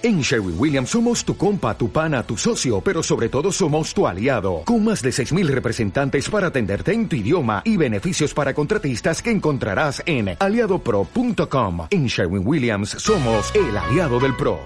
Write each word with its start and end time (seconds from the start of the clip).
En 0.00 0.20
Sherwin 0.20 0.54
Williams 0.56 0.90
somos 0.90 1.24
tu 1.24 1.36
compa, 1.36 1.76
tu 1.76 1.90
pana, 1.90 2.22
tu 2.22 2.36
socio, 2.36 2.80
pero 2.80 3.02
sobre 3.02 3.28
todo 3.28 3.50
somos 3.50 3.92
tu 3.92 4.06
aliado, 4.06 4.62
con 4.64 4.84
más 4.84 5.02
de 5.02 5.10
6.000 5.10 5.48
representantes 5.48 6.30
para 6.30 6.48
atenderte 6.48 6.92
en 6.92 7.08
tu 7.08 7.16
idioma 7.16 7.62
y 7.64 7.76
beneficios 7.76 8.32
para 8.32 8.54
contratistas 8.54 9.20
que 9.20 9.32
encontrarás 9.32 10.00
en 10.06 10.36
aliadopro.com. 10.38 11.88
En 11.90 12.06
Sherwin 12.06 12.46
Williams 12.46 12.90
somos 12.90 13.52
el 13.56 13.76
aliado 13.76 14.20
del 14.20 14.36
PRO. 14.36 14.60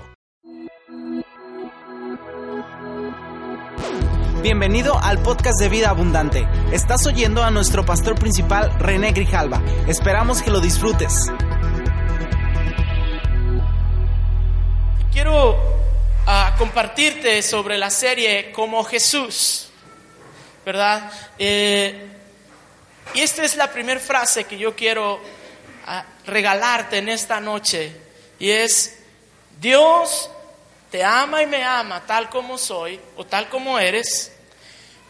Bienvenido 4.42 4.98
al 5.00 5.22
podcast 5.22 5.58
de 5.60 5.70
Vida 5.70 5.88
Abundante. 5.88 6.46
Estás 6.72 7.06
oyendo 7.06 7.42
a 7.42 7.50
nuestro 7.50 7.86
pastor 7.86 8.16
principal, 8.16 8.70
René 8.78 9.12
Grijalva. 9.12 9.62
Esperamos 9.86 10.42
que 10.42 10.50
lo 10.50 10.60
disfrutes. 10.60 11.30
Quiero 15.12 15.58
ah, 16.26 16.54
compartirte 16.56 17.42
sobre 17.42 17.76
la 17.76 17.90
serie 17.90 18.50
Como 18.50 18.82
Jesús, 18.82 19.68
¿verdad? 20.64 21.12
Eh, 21.38 22.08
y 23.12 23.20
esta 23.20 23.44
es 23.44 23.56
la 23.56 23.70
primera 23.70 24.00
frase 24.00 24.44
que 24.44 24.56
yo 24.56 24.74
quiero 24.74 25.20
ah, 25.86 26.02
regalarte 26.24 26.96
en 26.96 27.10
esta 27.10 27.40
noche, 27.40 27.94
y 28.38 28.48
es, 28.48 29.00
Dios 29.60 30.30
te 30.90 31.04
ama 31.04 31.42
y 31.42 31.46
me 31.46 31.62
ama 31.62 32.06
tal 32.06 32.30
como 32.30 32.56
soy 32.56 32.98
o 33.16 33.26
tal 33.26 33.50
como 33.50 33.78
eres, 33.78 34.32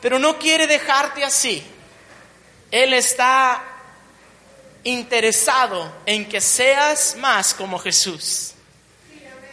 pero 0.01 0.19
no 0.19 0.37
quiere 0.37 0.66
dejarte 0.66 1.23
así. 1.23 1.62
Él 2.73 2.93
está 2.93 3.62
interesado 4.82 5.93
en 6.07 6.29
que 6.29 6.41
seas 6.41 7.15
más 7.21 7.55
como 7.55 7.79
Jesús. 7.79 8.55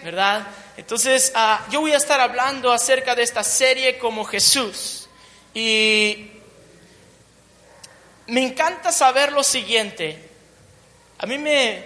¿Verdad? 0.04 0.48
Entonces, 0.78 1.32
ah, 1.36 1.66
yo 1.72 1.82
voy 1.82 1.92
a 1.94 1.98
estar 1.98 2.20
hablando 2.20 2.72
acerca 2.72 3.16
de 3.16 3.24
esta 3.24 3.44
serie 3.44 3.98
como 3.98 4.24
Jesús. 4.26 5.10
Y 5.54 6.32
me 8.28 8.44
encanta 8.44 8.92
saber 8.92 9.32
lo 9.32 9.44
siguiente. 9.44 10.18
A 11.18 11.26
mí 11.26 11.38
me, 11.38 11.86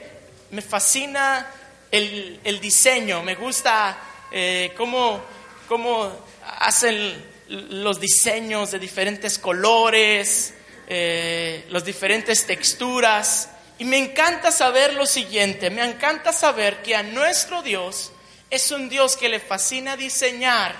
fascina 0.61 1.49
el, 1.89 2.59
diseño, 2.61 3.23
me 3.23 3.35
gusta 3.35 3.97
eh, 4.31 4.73
cómo, 4.77 5.21
cómo, 5.67 6.11
hacen 6.59 7.31
los 7.47 7.99
diseños 7.99 8.71
de 8.71 8.79
diferentes 8.79 9.39
colores, 9.39 10.53
eh, 10.87 11.65
las 11.69 11.85
diferentes 11.85 12.45
texturas. 12.45 13.49
Y 13.83 13.85
me 13.85 13.97
encanta 13.97 14.49
saber 14.49 14.93
lo 14.93 15.05
siguiente, 15.05 15.69
me 15.69 15.83
encanta 15.83 16.31
saber 16.31 16.81
que 16.81 16.95
a 16.95 17.03
nuestro 17.03 17.61
Dios 17.61 18.13
es 18.49 18.71
un 18.71 18.87
Dios 18.87 19.17
que 19.17 19.27
le 19.27 19.41
fascina 19.41 19.97
diseñar 19.97 20.73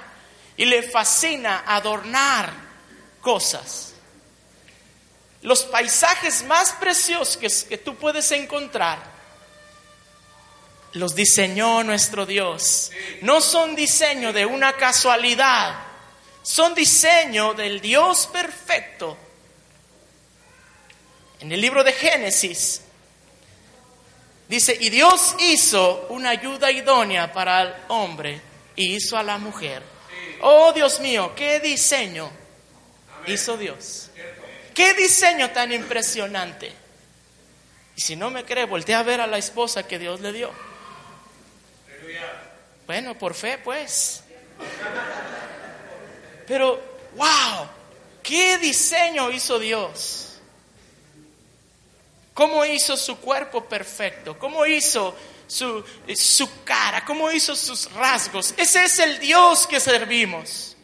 y 0.56 0.64
le 0.64 0.84
fascina 0.84 1.66
adornar 1.68 2.54
cosas. 3.20 3.92
Los 5.42 5.64
paisajes 5.64 6.46
más 6.46 6.72
preciosos 6.80 7.36
que, 7.68 7.78
tú 7.78 7.98
puedes 7.98 8.32
encontrar 8.32 9.04
los 10.94 11.14
diseñó 11.14 11.84
nuestro 11.84 12.26
Dios. 12.26 12.90
No 13.22 13.42
son 13.42 13.76
diseño 13.76 14.32
de 14.32 14.46
una 14.46 14.78
casualidad, 14.78 15.76
son 16.42 16.74
diseño 16.74 17.54
del 17.54 17.82
Dios 17.82 18.28
perfecto. 18.28 19.18
En 21.42 21.52
el 21.52 21.60
libro 21.60 21.84
de 21.84 21.92
Génesis 21.92 22.83
Dice, 24.48 24.78
y 24.80 24.90
Dios 24.90 25.36
hizo 25.40 26.08
una 26.10 26.32
ayuda 26.32 26.72
idónea 26.72 27.32
para 27.32 27.62
el 27.62 27.74
hombre 27.88 28.42
y 28.76 28.96
hizo 28.96 29.18
a 29.18 29.24
la 29.24 29.38
mujer. 29.38 29.82
Oh 30.42 30.74
Dios 30.74 31.00
mío, 31.00 31.34
qué 31.36 31.60
diseño 31.60 32.30
hizo 33.28 33.58
Dios. 33.58 34.10
Qué 34.74 34.94
diseño 34.96 35.52
tan 35.52 35.72
impresionante. 35.72 36.72
Y 37.96 38.02
si 38.02 38.16
no 38.16 38.30
me 38.32 38.44
cree, 38.44 38.66
voltea 38.66 39.00
a 39.00 39.04
ver 39.04 39.22
a 39.22 39.28
la 39.28 39.38
esposa 39.38 39.88
que 39.88 40.00
Dios 40.00 40.20
le 40.20 40.34
dio. 40.34 40.52
Bueno, 42.86 43.18
por 43.18 43.34
fe 43.34 43.60
pues. 43.60 44.24
Pero, 46.48 46.82
wow, 47.16 47.68
qué 48.22 48.58
diseño 48.58 49.32
hizo 49.32 49.60
Dios. 49.60 50.33
¿Cómo 52.34 52.66
hizo 52.66 52.98
su 52.98 53.18
cuerpo 53.18 53.66
perfecto? 53.66 54.38
¿Cómo 54.40 54.66
hizo 54.66 55.16
su, 55.48 55.84
su, 56.16 56.64
cara? 56.64 57.06
¿Cómo 57.06 57.32
hizo 57.32 57.56
sus 57.56 57.92
rasgos? 57.92 58.54
Ese 58.58 58.86
es 58.86 59.00
el 59.00 59.20
Dios 59.20 59.68
que 59.68 59.80
servimos. 59.80 60.76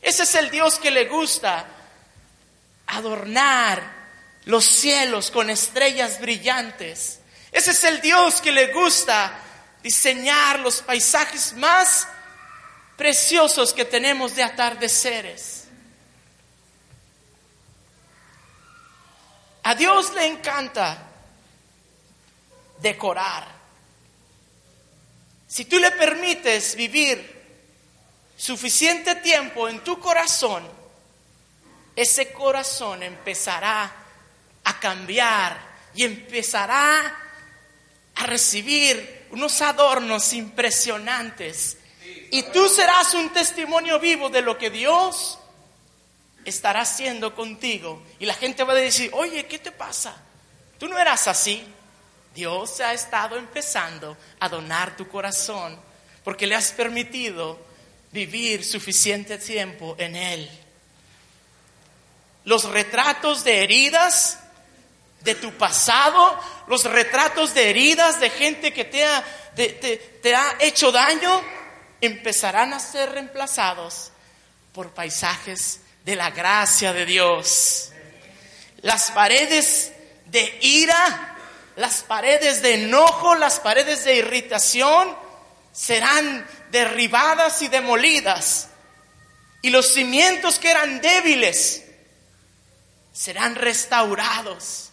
Ese 0.00 0.22
es 0.22 0.34
el 0.34 0.50
Dios 0.50 0.78
que 0.78 0.90
le 0.90 1.06
gusta 1.06 1.66
adornar 2.86 3.82
los 4.44 4.64
cielos 4.64 5.30
con 5.30 5.50
estrellas 5.50 6.20
brillantes. 6.20 7.20
Ese 7.50 7.72
es 7.72 7.84
el 7.84 8.00
Dios 8.00 8.40
que 8.40 8.52
le 8.52 8.72
gusta 8.72 9.40
diseñar 9.82 10.60
los 10.60 10.82
paisajes 10.82 11.54
más 11.54 12.06
preciosos 12.96 13.72
que 13.72 13.84
tenemos 13.84 14.36
de 14.36 14.42
atardeceres. 14.42 15.63
A 19.64 19.74
Dios 19.74 20.12
le 20.14 20.26
encanta 20.26 20.98
decorar. 22.80 23.46
Si 25.48 25.64
tú 25.64 25.78
le 25.78 25.90
permites 25.92 26.74
vivir 26.74 27.42
suficiente 28.36 29.16
tiempo 29.16 29.68
en 29.68 29.82
tu 29.82 29.98
corazón, 29.98 30.68
ese 31.96 32.32
corazón 32.32 33.02
empezará 33.02 33.90
a 34.64 34.80
cambiar 34.80 35.58
y 35.94 36.04
empezará 36.04 37.16
a 38.16 38.26
recibir 38.26 39.28
unos 39.30 39.62
adornos 39.62 40.32
impresionantes. 40.34 41.78
Y 42.30 42.42
tú 42.44 42.68
serás 42.68 43.14
un 43.14 43.30
testimonio 43.32 43.98
vivo 43.98 44.28
de 44.28 44.42
lo 44.42 44.58
que 44.58 44.70
Dios 44.70 45.38
estará 46.44 46.82
haciendo 46.82 47.34
contigo. 47.34 48.02
Y 48.18 48.26
la 48.26 48.34
gente 48.34 48.64
va 48.64 48.72
a 48.72 48.76
decir, 48.76 49.10
oye, 49.14 49.46
¿qué 49.46 49.58
te 49.58 49.72
pasa? 49.72 50.16
Tú 50.78 50.88
no 50.88 50.98
eras 50.98 51.28
así. 51.28 51.64
Dios 52.34 52.80
ha 52.80 52.92
estado 52.92 53.36
empezando 53.36 54.16
a 54.40 54.48
donar 54.48 54.96
tu 54.96 55.08
corazón 55.08 55.78
porque 56.24 56.46
le 56.46 56.56
has 56.56 56.72
permitido 56.72 57.58
vivir 58.10 58.64
suficiente 58.64 59.38
tiempo 59.38 59.94
en 59.98 60.16
Él. 60.16 60.50
Los 62.44 62.64
retratos 62.64 63.44
de 63.44 63.62
heridas 63.62 64.40
de 65.20 65.34
tu 65.34 65.52
pasado, 65.52 66.38
los 66.66 66.84
retratos 66.84 67.54
de 67.54 67.70
heridas 67.70 68.20
de 68.20 68.30
gente 68.30 68.72
que 68.72 68.84
te 68.84 69.04
ha, 69.04 69.24
te 69.54 70.34
ha 70.34 70.56
hecho 70.60 70.92
daño, 70.92 71.40
empezarán 72.00 72.74
a 72.74 72.80
ser 72.80 73.12
reemplazados 73.12 74.10
por 74.72 74.92
paisajes 74.92 75.80
de 76.04 76.16
la 76.16 76.30
gracia 76.30 76.92
de 76.92 77.06
Dios. 77.06 77.90
Las 78.82 79.10
paredes 79.10 79.92
de 80.26 80.58
ira, 80.60 81.36
las 81.76 82.02
paredes 82.02 82.62
de 82.62 82.74
enojo, 82.84 83.34
las 83.34 83.58
paredes 83.60 84.04
de 84.04 84.16
irritación 84.16 85.16
serán 85.72 86.46
derribadas 86.70 87.62
y 87.62 87.68
demolidas. 87.68 88.68
Y 89.62 89.70
los 89.70 89.94
cimientos 89.94 90.58
que 90.58 90.70
eran 90.70 91.00
débiles 91.00 91.84
serán 93.12 93.54
restaurados 93.54 94.90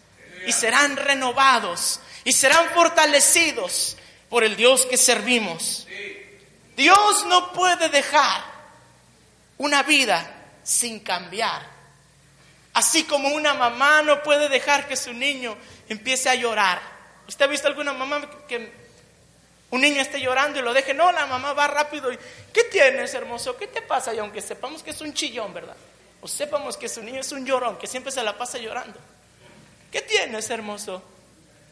y 0.48 0.54
serán 0.54 0.96
renovados 0.96 2.00
y 2.24 2.32
serán 2.32 2.70
fortalecidos 2.70 3.98
por 4.30 4.46
el 4.46 4.56
Dios 4.56 4.86
que 4.86 4.96
servimos. 4.96 5.88
Dios 6.78 7.26
no 7.26 7.52
puede 7.52 7.90
dejar 7.90 8.44
una 9.58 9.84
vida 9.84 10.41
sin 10.64 11.00
cambiar. 11.00 11.66
Así 12.74 13.04
como 13.04 13.30
una 13.30 13.54
mamá 13.54 14.02
no 14.02 14.24
puede 14.24 14.48
dejar 14.48 14.88
que 14.88 14.96
su 14.96 15.14
niño 15.14 15.58
empiece 15.90 16.30
a 16.30 16.36
llorar. 16.36 16.82
¿Usted 17.28 17.46
ha 17.46 17.48
visto 17.48 17.68
alguna 17.68 17.94
mamá 17.94 18.22
que 18.48 18.72
un 19.72 19.82
niño 19.82 20.02
esté 20.02 20.22
llorando 20.22 20.60
y 20.60 20.62
lo 20.62 20.74
deje? 20.74 20.94
No, 20.94 21.12
la 21.12 21.26
mamá 21.26 21.54
va 21.54 21.68
rápido 21.68 22.12
y 22.12 22.18
¿qué 22.54 22.64
tienes, 22.66 23.14
hermoso? 23.14 23.58
¿Qué 23.58 23.68
te 23.68 23.82
pasa? 23.82 24.14
Y 24.14 24.20
aunque 24.20 24.42
sepamos 24.42 24.84
que 24.84 24.92
es 24.92 25.02
un 25.02 25.14
chillón, 25.14 25.54
¿verdad? 25.54 25.76
O 26.22 26.28
sepamos 26.28 26.78
que 26.78 26.88
su 26.88 27.02
niño 27.02 27.22
es 27.22 27.32
un 27.32 27.46
llorón, 27.46 27.78
que 27.78 27.88
siempre 27.88 28.12
se 28.12 28.24
la 28.24 28.38
pasa 28.38 28.58
llorando. 28.58 29.00
¿Qué 29.92 30.02
tienes, 30.02 30.50
hermoso? 30.50 31.04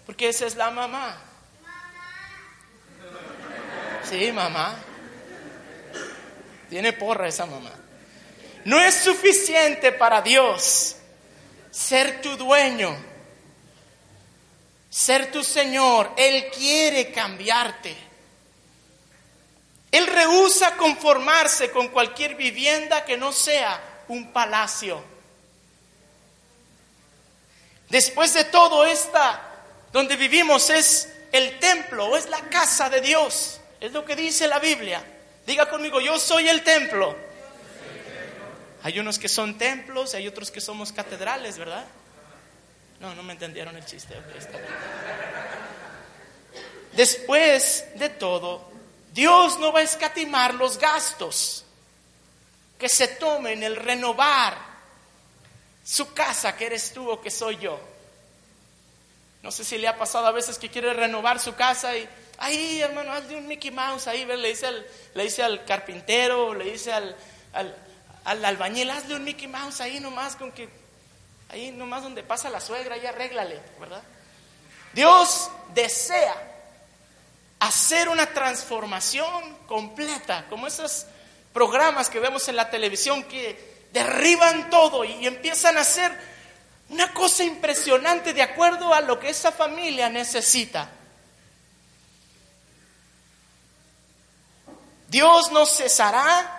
Porque 0.06 0.30
esa 0.30 0.46
es 0.48 0.56
la 0.56 0.72
mamá. 0.72 1.18
Sí, 4.04 4.32
mamá. 4.32 4.76
Tiene 6.70 6.94
porra 6.94 7.28
esa 7.28 7.46
mamá. 7.46 7.72
No 8.66 8.80
es 8.80 8.96
suficiente 8.96 9.92
para 9.92 10.22
Dios 10.22 10.96
ser 11.72 12.22
tu 12.22 12.36
dueño, 12.36 12.96
ser 14.90 15.32
tu 15.32 15.44
Señor. 15.44 16.12
Él 16.18 16.50
quiere 16.52 17.12
cambiarte. 17.12 17.96
rehúsa 19.92 20.76
conformarse 20.76 21.72
con 21.72 21.88
cualquier 21.90 22.36
vivienda 22.36 23.06
que 23.06 23.18
no 23.18 23.32
sea 23.32 24.04
un 24.08 24.32
palacio. 24.32 25.04
Después 27.90 28.34
de 28.34 28.44
todo, 28.46 28.86
esta 28.86 29.46
donde 29.92 30.16
vivimos 30.16 30.70
es 30.70 31.10
el 31.32 31.60
templo 31.60 32.06
o 32.08 32.18
es 32.18 32.30
la 32.30 32.42
casa 32.42 32.90
de 32.90 33.02
Dios. 33.02 33.60
Es 33.80 33.92
lo 33.94 34.06
que 34.06 34.16
dice 34.16 34.48
la 34.48 34.60
Biblia. 34.60 35.04
Diga 35.46 35.70
conmigo, 35.70 36.00
yo 36.02 36.20
soy 36.20 36.48
el 36.50 36.64
templo. 36.64 37.16
Hay 38.84 39.00
unos 39.00 39.20
que 39.20 39.28
son 39.28 39.58
templos 39.58 40.14
y 40.14 40.18
hay 40.18 40.28
otros 40.28 40.52
que 40.52 40.62
somos 40.62 40.92
catedrales, 40.92 41.58
¿verdad? 41.58 41.86
No, 43.00 43.14
no 43.16 43.24
me 43.24 43.34
entendieron 43.34 43.76
el 43.76 43.86
chiste. 43.86 44.16
Después 46.94 47.86
de 47.96 48.10
todo, 48.10 48.70
Dios 49.14 49.60
no 49.60 49.72
va 49.72 49.80
a 49.80 49.84
escatimar 49.84 50.54
los 50.54 50.78
gastos 50.78 51.66
que 52.78 52.90
se 52.90 53.08
tomen 53.08 53.64
el 53.64 53.76
renovar 53.76 54.58
su 55.84 56.14
casa, 56.14 56.56
que 56.56 56.68
eres 56.68 56.94
tú 56.94 57.10
o 57.10 57.20
que 57.20 57.32
soy 57.32 57.58
yo. 57.58 57.80
No 59.42 59.52
sé 59.52 59.64
si 59.64 59.78
le 59.78 59.88
ha 59.88 59.98
pasado 59.98 60.28
a 60.28 60.32
veces 60.32 60.58
que 60.58 60.70
quiere 60.70 60.94
renovar 60.94 61.40
su 61.40 61.56
casa 61.56 61.98
y, 61.98 62.08
ay, 62.38 62.82
hermano, 62.82 63.12
hazle 63.14 63.38
un 63.38 63.48
Mickey 63.48 63.72
Mouse 63.72 64.08
ahí, 64.08 64.26
le 64.26 64.50
dice 64.50 64.68
al, 64.68 64.86
le 65.14 65.24
dice 65.24 65.44
al 65.44 65.66
carpintero, 65.66 66.54
le 66.54 66.72
dice 66.72 66.92
al, 66.94 67.16
al, 67.54 67.76
al 68.30 68.46
albañil, 68.46 68.92
hazle 68.92 69.16
un 69.16 69.24
Mickey 69.24 69.48
Mouse 69.48 69.82
ahí 69.82 70.00
nomás, 70.00 70.36
con 70.36 70.52
que, 70.52 70.70
ahí 71.50 71.72
nomás 71.72 72.04
donde 72.04 72.22
pasa 72.22 72.48
la 72.52 72.62
suegra, 72.62 72.94
ahí 72.94 73.04
arréglale, 73.04 73.60
¿verdad? 73.80 74.04
Dios 74.94 75.50
desea 75.74 76.36
hacer 77.60 78.08
una 78.08 78.28
transformación 78.28 79.58
completa, 79.66 80.46
como 80.48 80.68
esos 80.68 81.08
programas 81.54 82.08
que 82.08 82.20
vemos 82.20 82.48
en 82.48 82.56
la 82.56 82.70
televisión 82.70 83.24
que 83.24 83.88
derriban 83.92 84.70
todo 84.70 85.04
y 85.04 85.26
empiezan 85.26 85.78
a 85.78 85.82
hacer 85.82 86.16
una 86.90 87.12
cosa 87.16 87.44
impresionante 87.44 88.34
de 88.34 88.44
acuerdo 88.44 88.94
a 88.94 89.02
lo 89.02 89.20
que 89.20 89.30
esa 89.30 89.52
familia 89.52 90.08
necesita. 90.08 90.88
Dios 95.08 95.52
no 95.52 95.66
cesará 95.66 96.59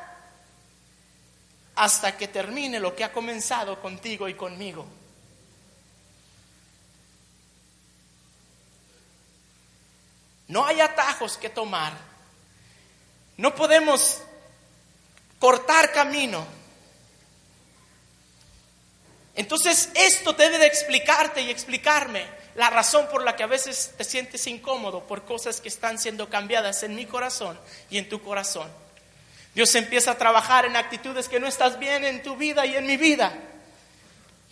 hasta 1.80 2.14
que 2.14 2.28
termine 2.28 2.78
lo 2.78 2.94
que 2.94 3.04
ha 3.04 3.10
comenzado 3.10 3.80
contigo 3.80 4.28
y 4.28 4.34
conmigo. 4.34 4.86
No 10.48 10.66
hay 10.66 10.82
atajos 10.82 11.38
que 11.38 11.48
tomar. 11.48 11.94
No 13.38 13.54
podemos 13.54 14.20
cortar 15.38 15.90
camino. 15.90 16.46
Entonces 19.34 19.88
esto 19.94 20.34
debe 20.34 20.58
de 20.58 20.66
explicarte 20.66 21.40
y 21.40 21.48
explicarme 21.48 22.26
la 22.56 22.68
razón 22.68 23.08
por 23.08 23.24
la 23.24 23.36
que 23.36 23.44
a 23.44 23.46
veces 23.46 23.94
te 23.96 24.04
sientes 24.04 24.46
incómodo 24.48 25.06
por 25.06 25.24
cosas 25.24 25.62
que 25.62 25.68
están 25.68 25.98
siendo 25.98 26.28
cambiadas 26.28 26.82
en 26.82 26.94
mi 26.94 27.06
corazón 27.06 27.58
y 27.88 27.96
en 27.96 28.06
tu 28.10 28.20
corazón. 28.20 28.70
Dios 29.54 29.74
empieza 29.74 30.12
a 30.12 30.18
trabajar 30.18 30.64
en 30.64 30.76
actitudes 30.76 31.28
que 31.28 31.40
no 31.40 31.46
estás 31.46 31.78
bien 31.78 32.04
en 32.04 32.22
tu 32.22 32.36
vida 32.36 32.66
y 32.66 32.76
en 32.76 32.86
mi 32.86 32.96
vida. 32.96 33.32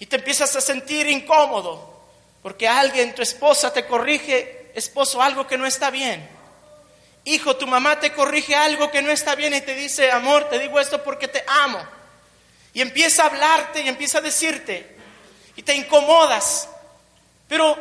Y 0.00 0.06
te 0.06 0.16
empiezas 0.16 0.54
a 0.56 0.60
sentir 0.60 1.08
incómodo 1.08 1.96
porque 2.42 2.68
alguien, 2.68 3.14
tu 3.14 3.22
esposa, 3.22 3.72
te 3.72 3.86
corrige, 3.86 4.72
esposo, 4.74 5.22
algo 5.22 5.46
que 5.46 5.58
no 5.58 5.66
está 5.66 5.90
bien. 5.90 6.28
Hijo, 7.24 7.56
tu 7.56 7.66
mamá 7.66 8.00
te 8.00 8.12
corrige 8.12 8.54
algo 8.54 8.90
que 8.90 9.02
no 9.02 9.10
está 9.10 9.34
bien 9.34 9.54
y 9.54 9.60
te 9.60 9.74
dice, 9.74 10.10
amor, 10.10 10.48
te 10.48 10.58
digo 10.58 10.80
esto 10.80 11.02
porque 11.02 11.28
te 11.28 11.44
amo. 11.46 11.78
Y 12.72 12.80
empieza 12.80 13.24
a 13.24 13.26
hablarte 13.26 13.82
y 13.82 13.88
empieza 13.88 14.18
a 14.18 14.22
decirte. 14.22 14.96
Y 15.56 15.62
te 15.62 15.74
incomodas. 15.74 16.68
Pero 17.48 17.76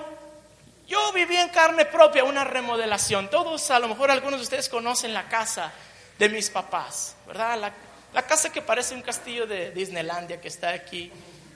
yo 0.88 1.12
viví 1.14 1.38
en 1.38 1.50
carne 1.50 1.86
propia 1.86 2.24
una 2.24 2.44
remodelación. 2.44 3.30
Todos, 3.30 3.70
a 3.72 3.80
lo 3.80 3.88
mejor 3.88 4.10
algunos 4.12 4.40
de 4.40 4.44
ustedes 4.44 4.70
conocen 4.70 5.14
la 5.14 5.30
casa 5.30 5.72
de 6.18 6.30
mis 6.30 6.50
papás, 6.50 7.16
¿verdad? 7.26 7.74
La, 8.14 8.24
casa 8.24 8.52
que 8.52 8.62
parece 8.62 8.96
un 8.96 9.02
castillo 9.02 9.46
de 9.46 9.72
Disneylandia 9.72 10.42
que 10.42 10.48
está 10.48 10.72
aquí 10.72 11.12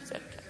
cerca. 0.08 0.44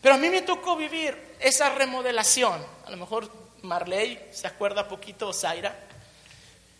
Pero 0.00 0.14
a 0.14 0.18
mí 0.18 0.30
me 0.30 0.42
tocó 0.42 0.76
vivir 0.76 1.36
esa 1.40 1.68
remodelación. 1.74 2.64
A 2.86 2.90
lo 2.90 2.96
mejor 2.96 3.30
Marley 3.62 4.28
se 4.32 4.46
acuerda 4.46 4.88
poquito, 4.88 5.32
Zaira. 5.32 5.76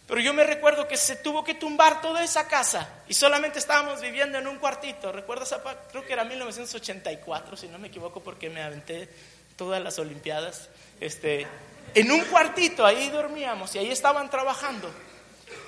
Pero 0.07 0.21
yo 0.21 0.33
me 0.33 0.43
recuerdo 0.45 0.89
que 0.89 0.97
se 0.97 1.17
tuvo 1.17 1.45
que 1.45 1.55
tumbar 1.55 2.01
toda 2.01 2.25
esa 2.25 2.49
casa 2.49 2.89
y 3.09 3.13
solamente 3.13 3.59
estábamos 3.59 4.01
viviendo 4.01 4.39
en 4.39 4.47
un 4.47 4.57
cuartito. 4.59 5.13
¿Recuerdas? 5.13 5.55
Creo 5.91 6.07
que 6.07 6.15
era 6.15 6.25
1984, 6.25 7.59
si 7.59 7.69
no 7.69 7.79
me 7.79 7.89
equivoco, 7.89 8.21
porque 8.23 8.49
me 8.49 8.63
aventé 8.63 9.11
todas 9.57 9.83
las 9.83 9.99
Olimpiadas. 9.99 10.71
Este, 10.99 11.47
en 11.95 12.11
un 12.11 12.21
cuartito, 12.23 12.87
ahí 12.87 13.11
dormíamos 13.11 13.75
y 13.75 13.81
ahí 13.81 13.91
estaban 13.91 14.31
trabajando. 14.31 14.91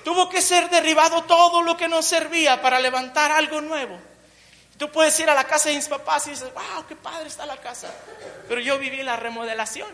Tuvo 0.03 0.29
que 0.29 0.41
ser 0.41 0.69
derribado 0.69 1.23
todo 1.23 1.61
lo 1.61 1.77
que 1.77 1.87
nos 1.87 2.05
servía 2.05 2.61
para 2.61 2.79
levantar 2.79 3.31
algo 3.31 3.61
nuevo. 3.61 3.99
Tú 4.77 4.91
puedes 4.91 5.19
ir 5.19 5.29
a 5.29 5.35
la 5.35 5.43
casa 5.43 5.69
de 5.69 5.75
mis 5.75 5.87
papás 5.87 6.25
y 6.25 6.31
dices, 6.31 6.51
wow, 6.53 6.85
qué 6.87 6.95
padre 6.95 7.27
está 7.27 7.45
la 7.45 7.57
casa. 7.57 7.93
Pero 8.47 8.61
yo 8.61 8.79
viví 8.79 9.03
la 9.03 9.15
remodelación. 9.15 9.89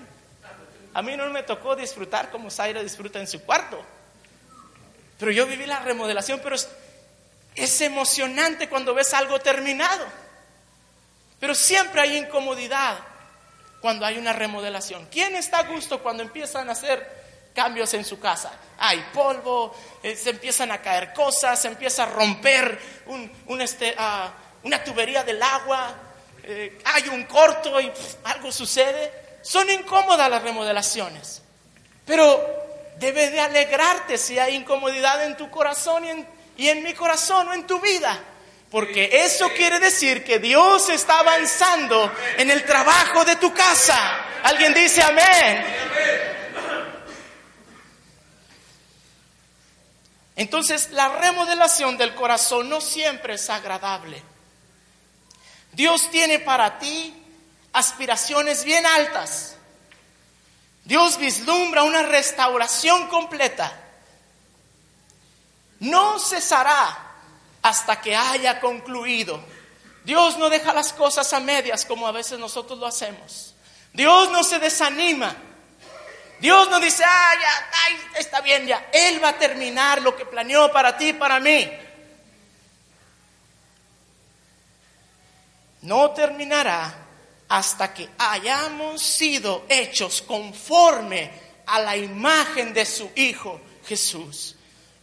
A 0.94 1.02
mí 1.02 1.18
no 1.18 1.30
me 1.30 1.44
tocó 1.44 1.76
disfrutar 1.76 2.32
como 2.32 2.50
Zaira 2.50 2.82
disfruta 2.82 3.20
en 3.20 3.28
su 3.28 3.42
cuarto. 3.42 3.84
Pero 5.20 5.32
yo 5.32 5.46
viví 5.46 5.66
la 5.66 5.80
remodelación, 5.80 6.40
pero 6.42 6.56
es, 6.56 6.70
es 7.56 7.82
emocionante 7.82 8.70
cuando 8.70 8.94
ves 8.94 9.14
algo 9.14 9.40
terminado. 9.40 10.06
Pero 11.40 11.54
siempre 11.54 12.02
hay 12.02 12.18
incomodidad 12.18 12.98
cuando 13.82 14.06
hay 14.06 14.18
una 14.18 14.34
remodelación. 14.34 15.08
¿Quién 15.12 15.36
está 15.36 15.60
a 15.60 15.64
gusto 15.64 16.02
cuando 16.02 16.24
empiezan 16.24 16.70
a 16.70 16.72
hacer 16.72 17.27
cambios 17.58 17.92
en 17.96 18.06
su 18.06 18.20
casa? 18.20 18.52
Hay 18.78 19.04
polvo, 19.12 19.76
eh, 20.04 20.16
se 20.16 20.30
empiezan 20.30 20.72
a 20.72 20.80
caer 20.80 21.12
cosas, 21.12 21.60
se 21.60 21.68
empieza 21.68 22.04
a 22.04 22.06
romper 22.06 22.80
este, 23.60 23.96
uh, 23.98 24.68
una 24.68 24.84
tubería 24.84 25.24
del 25.24 25.42
agua, 25.42 25.96
eh, 26.44 26.78
hay 26.86 27.10
un 27.10 27.24
corto 27.24 27.82
y 27.82 27.92
algo 28.26 28.52
sucede. 28.52 29.40
Son 29.42 29.68
incómodas 29.72 30.30
las 30.30 30.44
remodelaciones. 30.44 31.42
Pero 32.06 32.46
debe 33.00 33.32
de 33.32 33.40
alegrarte 33.40 34.20
si 34.20 34.38
hay 34.38 34.54
incomodidad 34.56 35.26
en 35.26 35.36
tu 35.36 35.50
corazón 35.50 36.06
y 36.06 36.10
en, 36.10 36.28
y 36.58 36.68
en 36.70 36.84
mi 36.84 36.94
corazón 36.94 37.48
o 37.48 37.54
en 37.56 37.66
tu 37.66 37.80
vida. 37.80 38.20
Porque 38.70 39.24
eso 39.24 39.50
quiere 39.56 39.80
decir 39.80 40.24
que 40.24 40.38
Dios 40.38 40.90
está 40.90 41.20
avanzando 41.20 42.14
en 42.38 42.52
el 42.52 42.64
trabajo 42.66 43.26
de 43.26 43.38
tu 43.38 43.52
casa. 43.52 43.98
Alguien 44.44 44.76
dice 44.76 45.02
amén. 45.02 46.27
Entonces 50.38 50.92
la 50.92 51.10
remodelación 51.10 51.98
del 51.98 52.14
corazón 52.14 52.70
no 52.70 52.80
siempre 52.80 53.34
es 53.34 53.50
agradable. 53.50 54.22
Dios 55.74 56.10
tiene 56.12 56.38
para 56.38 56.78
ti 56.78 57.12
aspiraciones 57.74 58.64
bien 58.64 58.86
altas. 58.86 59.56
Dios 60.86 61.18
vislumbra 61.18 61.84
una 61.84 62.04
restauración 62.04 63.08
completa. 63.08 63.76
No 65.80 66.20
cesará 66.20 67.16
hasta 67.64 68.00
que 68.00 68.16
haya 68.16 68.60
concluido. 68.60 69.44
Dios 70.06 70.38
no 70.38 70.52
deja 70.52 70.72
las 70.72 70.94
cosas 70.94 71.34
a 71.34 71.40
medias 71.40 71.84
como 71.84 72.08
a 72.08 72.12
veces 72.12 72.38
nosotros 72.38 72.78
lo 72.78 72.86
hacemos. 72.86 73.56
Dios 73.92 74.30
no 74.32 74.44
se 74.44 74.60
desanima. 74.60 75.36
Dios 76.40 76.70
no 76.70 76.80
dice, 76.80 77.04
ah, 77.04 77.34
ya, 77.40 78.20
está 78.20 78.42
bien, 78.42 78.68
ya. 78.68 78.90
Él 78.92 79.24
va 79.24 79.30
a 79.30 79.38
terminar 79.38 80.02
lo 80.02 80.16
que 80.16 80.26
planeó 80.26 80.72
para 80.72 80.96
ti 80.96 81.10
y 81.10 81.14
para 81.14 81.40
mí. 81.40 81.70
No 85.82 86.12
terminará 86.12 86.94
hasta 87.50 87.94
que 87.94 88.10
hayamos 88.18 89.02
sido 89.02 89.66
hechos 89.70 90.22
conforme 90.22 91.32
a 91.66 91.80
la 91.80 91.96
imagen 91.96 92.74
de 92.74 92.86
su 92.86 93.10
Hijo 93.16 93.60
Jesús. 93.86 94.56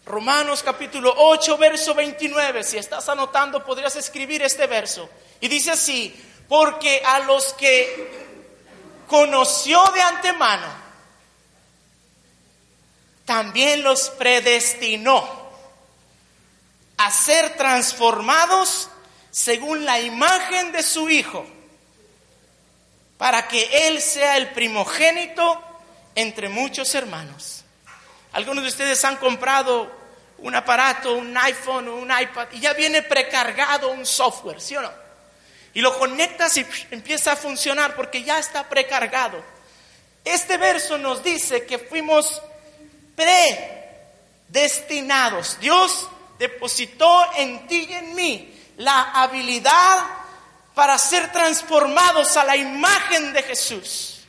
Romanos 0.06 0.62
capítulo 0.62 1.14
8, 1.16 1.56
verso 1.56 1.94
29. 1.94 2.62
Si 2.62 2.76
estás 2.76 3.08
anotando, 3.08 3.64
podrías 3.64 3.96
escribir 3.96 4.42
este 4.42 4.66
verso. 4.66 5.08
Y 5.40 5.48
dice 5.48 5.70
así, 5.72 6.14
porque 6.48 7.02
a 7.04 7.20
los 7.20 7.54
que 7.54 8.24
conoció 9.06 9.82
de 9.94 10.02
antemano, 10.02 10.83
también 13.34 13.82
los 13.82 14.10
predestinó 14.10 15.28
a 16.96 17.10
ser 17.10 17.56
transformados 17.56 18.88
según 19.32 19.84
la 19.84 19.98
imagen 19.98 20.70
de 20.70 20.84
su 20.84 21.10
Hijo 21.10 21.44
para 23.18 23.48
que 23.48 23.88
Él 23.88 24.00
sea 24.00 24.36
el 24.36 24.52
primogénito 24.52 25.60
entre 26.14 26.48
muchos 26.48 26.94
hermanos. 26.94 27.64
Algunos 28.30 28.62
de 28.62 28.70
ustedes 28.70 29.04
han 29.04 29.16
comprado 29.16 29.90
un 30.38 30.54
aparato, 30.54 31.14
un 31.14 31.36
iPhone 31.36 31.88
o 31.88 31.96
un 31.96 32.12
iPad, 32.16 32.46
y 32.52 32.60
ya 32.60 32.72
viene 32.72 33.02
precargado 33.02 33.90
un 33.90 34.06
software, 34.06 34.60
¿sí 34.60 34.76
o 34.76 34.82
no? 34.82 34.92
Y 35.72 35.80
lo 35.80 35.98
conectas 35.98 36.56
y 36.56 36.64
empieza 36.92 37.32
a 37.32 37.36
funcionar 37.36 37.96
porque 37.96 38.22
ya 38.22 38.38
está 38.38 38.68
precargado. 38.68 39.42
Este 40.24 40.56
verso 40.56 40.98
nos 40.98 41.24
dice 41.24 41.66
que 41.66 41.80
fuimos 41.80 42.40
predestinados. 43.16 45.58
Dios 45.60 46.08
depositó 46.38 47.26
en 47.36 47.66
ti 47.66 47.86
y 47.88 47.92
en 47.92 48.14
mí 48.14 48.54
la 48.76 49.12
habilidad 49.12 50.06
para 50.74 50.98
ser 50.98 51.32
transformados 51.32 52.36
a 52.36 52.44
la 52.44 52.56
imagen 52.56 53.32
de 53.32 53.42
Jesús. 53.42 54.20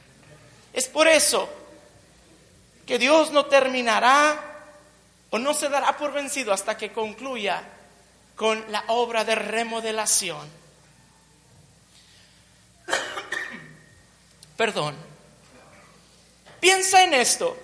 Es 0.73 0.87
por 0.87 1.07
eso 1.07 1.49
que 2.85 2.99
Dios 2.99 3.31
no 3.31 3.45
terminará 3.45 4.53
o 5.31 5.39
no 5.39 5.53
se 5.53 5.69
dará 5.69 5.97
por 5.97 6.13
vencido 6.13 6.53
hasta 6.53 6.77
que 6.77 6.91
concluya 6.91 7.63
con 8.35 8.63
la 8.71 8.83
obra 8.87 9.25
de 9.25 9.35
remodelación. 9.35 10.47
Perdón. 14.57 14.95
Piensa 16.59 17.03
en 17.03 17.13
esto. 17.13 17.57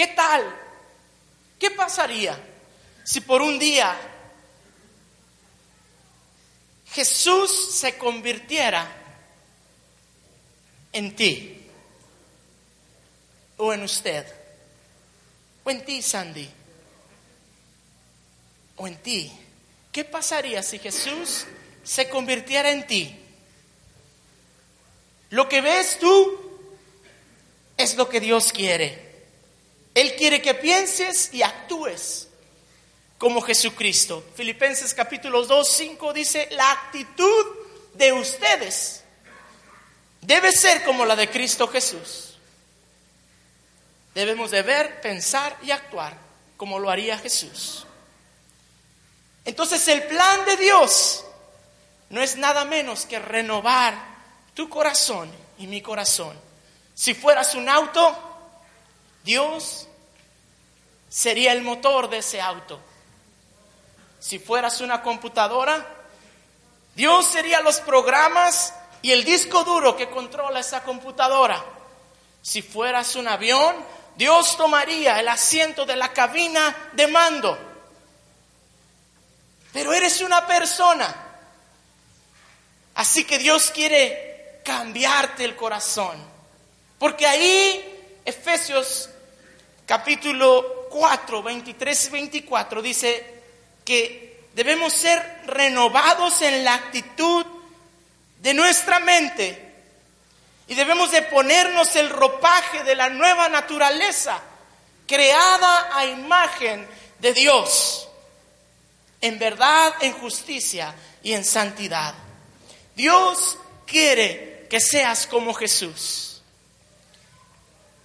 ¿Qué 0.00 0.06
tal? 0.06 0.42
¿Qué 1.58 1.72
pasaría 1.72 2.34
si 3.04 3.20
por 3.20 3.42
un 3.42 3.58
día 3.58 3.94
Jesús 6.90 7.74
se 7.74 7.98
convirtiera 7.98 8.90
en 10.90 11.14
ti 11.14 11.66
o 13.58 13.74
en 13.74 13.82
usted 13.82 14.26
o 15.64 15.70
en 15.70 15.84
ti, 15.84 16.00
Sandy 16.00 16.48
o 18.76 18.88
en 18.88 18.96
ti. 19.02 19.30
¿Qué 19.92 20.06
pasaría 20.06 20.62
si 20.62 20.78
Jesús 20.78 21.44
se 21.84 22.08
convirtiera 22.08 22.70
en 22.70 22.86
ti? 22.86 23.20
Lo 25.28 25.46
que 25.46 25.60
ves 25.60 25.98
tú 25.98 26.40
es 27.76 27.96
lo 27.96 28.08
que 28.08 28.20
Dios 28.20 28.50
quiere. 28.50 29.09
Él 30.00 30.16
quiere 30.16 30.40
que 30.40 30.54
pienses 30.54 31.28
y 31.34 31.42
actúes 31.42 32.28
como 33.18 33.42
Jesucristo. 33.42 34.24
Filipenses 34.34 34.94
capítulo 34.94 35.44
2, 35.44 35.70
5 35.70 36.14
dice, 36.14 36.48
la 36.52 36.70
actitud 36.72 37.46
de 37.92 38.10
ustedes 38.14 39.04
debe 40.22 40.52
ser 40.52 40.84
como 40.84 41.04
la 41.04 41.16
de 41.16 41.28
Cristo 41.28 41.68
Jesús. 41.68 42.38
Debemos 44.14 44.50
de 44.50 44.62
ver, 44.62 45.02
pensar 45.02 45.58
y 45.62 45.70
actuar 45.70 46.16
como 46.56 46.78
lo 46.78 46.88
haría 46.88 47.18
Jesús. 47.18 47.84
Entonces 49.44 49.86
el 49.88 50.04
plan 50.04 50.46
de 50.46 50.56
Dios 50.56 51.26
no 52.08 52.22
es 52.22 52.36
nada 52.36 52.64
menos 52.64 53.04
que 53.04 53.18
renovar 53.18 54.02
tu 54.54 54.66
corazón 54.70 55.30
y 55.58 55.66
mi 55.66 55.82
corazón. 55.82 56.40
Si 56.94 57.12
fueras 57.12 57.54
un 57.54 57.68
auto, 57.68 58.16
Dios 59.24 59.88
sería 61.10 61.52
el 61.52 61.62
motor 61.62 62.08
de 62.08 62.18
ese 62.18 62.40
auto. 62.40 62.80
Si 64.18 64.38
fueras 64.38 64.80
una 64.80 65.02
computadora, 65.02 65.84
Dios 66.94 67.26
sería 67.26 67.60
los 67.60 67.80
programas 67.80 68.72
y 69.02 69.10
el 69.10 69.24
disco 69.24 69.64
duro 69.64 69.96
que 69.96 70.08
controla 70.08 70.60
esa 70.60 70.82
computadora. 70.82 71.62
Si 72.40 72.62
fueras 72.62 73.16
un 73.16 73.28
avión, 73.28 73.76
Dios 74.16 74.56
tomaría 74.56 75.18
el 75.18 75.28
asiento 75.28 75.84
de 75.84 75.96
la 75.96 76.12
cabina 76.12 76.90
de 76.92 77.06
mando. 77.08 77.58
Pero 79.72 79.92
eres 79.92 80.20
una 80.20 80.46
persona. 80.46 81.14
Así 82.94 83.24
que 83.24 83.38
Dios 83.38 83.70
quiere 83.70 84.60
cambiarte 84.64 85.44
el 85.44 85.56
corazón. 85.56 86.22
Porque 86.98 87.26
ahí, 87.26 88.20
Efesios 88.24 89.08
capítulo 89.86 90.79
4, 90.90 91.42
23 91.42 92.06
y 92.06 92.10
24 92.10 92.82
dice, 92.82 93.40
que 93.84 94.48
debemos 94.54 94.92
ser 94.92 95.42
renovados 95.46 96.42
en 96.42 96.64
la 96.64 96.74
actitud 96.74 97.46
de 98.40 98.54
nuestra 98.54 99.00
mente 99.00 99.70
y 100.66 100.74
debemos 100.74 101.10
de 101.10 101.22
ponernos 101.22 101.96
el 101.96 102.08
ropaje 102.10 102.84
de 102.84 102.94
la 102.94 103.08
nueva 103.08 103.48
naturaleza 103.48 104.40
creada 105.06 105.96
a 105.96 106.06
imagen 106.06 106.86
de 107.18 107.32
Dios, 107.32 108.08
en 109.20 109.38
verdad, 109.38 109.92
en 110.00 110.12
justicia 110.12 110.94
y 111.22 111.32
en 111.32 111.44
santidad. 111.44 112.14
Dios 112.94 113.58
quiere 113.86 114.68
que 114.70 114.78
seas 114.78 115.26
como 115.26 115.52
Jesús. 115.52 116.42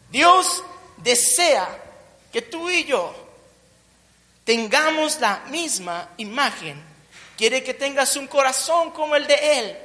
Dios 0.09 0.63
desea 0.97 1.84
que 2.35 2.41
tú 2.41 2.69
y 2.69 2.83
yo 2.83 3.15
tengamos 4.43 5.21
la 5.21 5.45
misma 5.47 6.09
imagen. 6.17 6.83
Quiere 7.37 7.63
que 7.63 7.73
tengas 7.73 8.17
un 8.17 8.27
corazón 8.27 8.91
como 8.91 9.15
el 9.15 9.25
de 9.25 9.59
Él. 9.59 9.77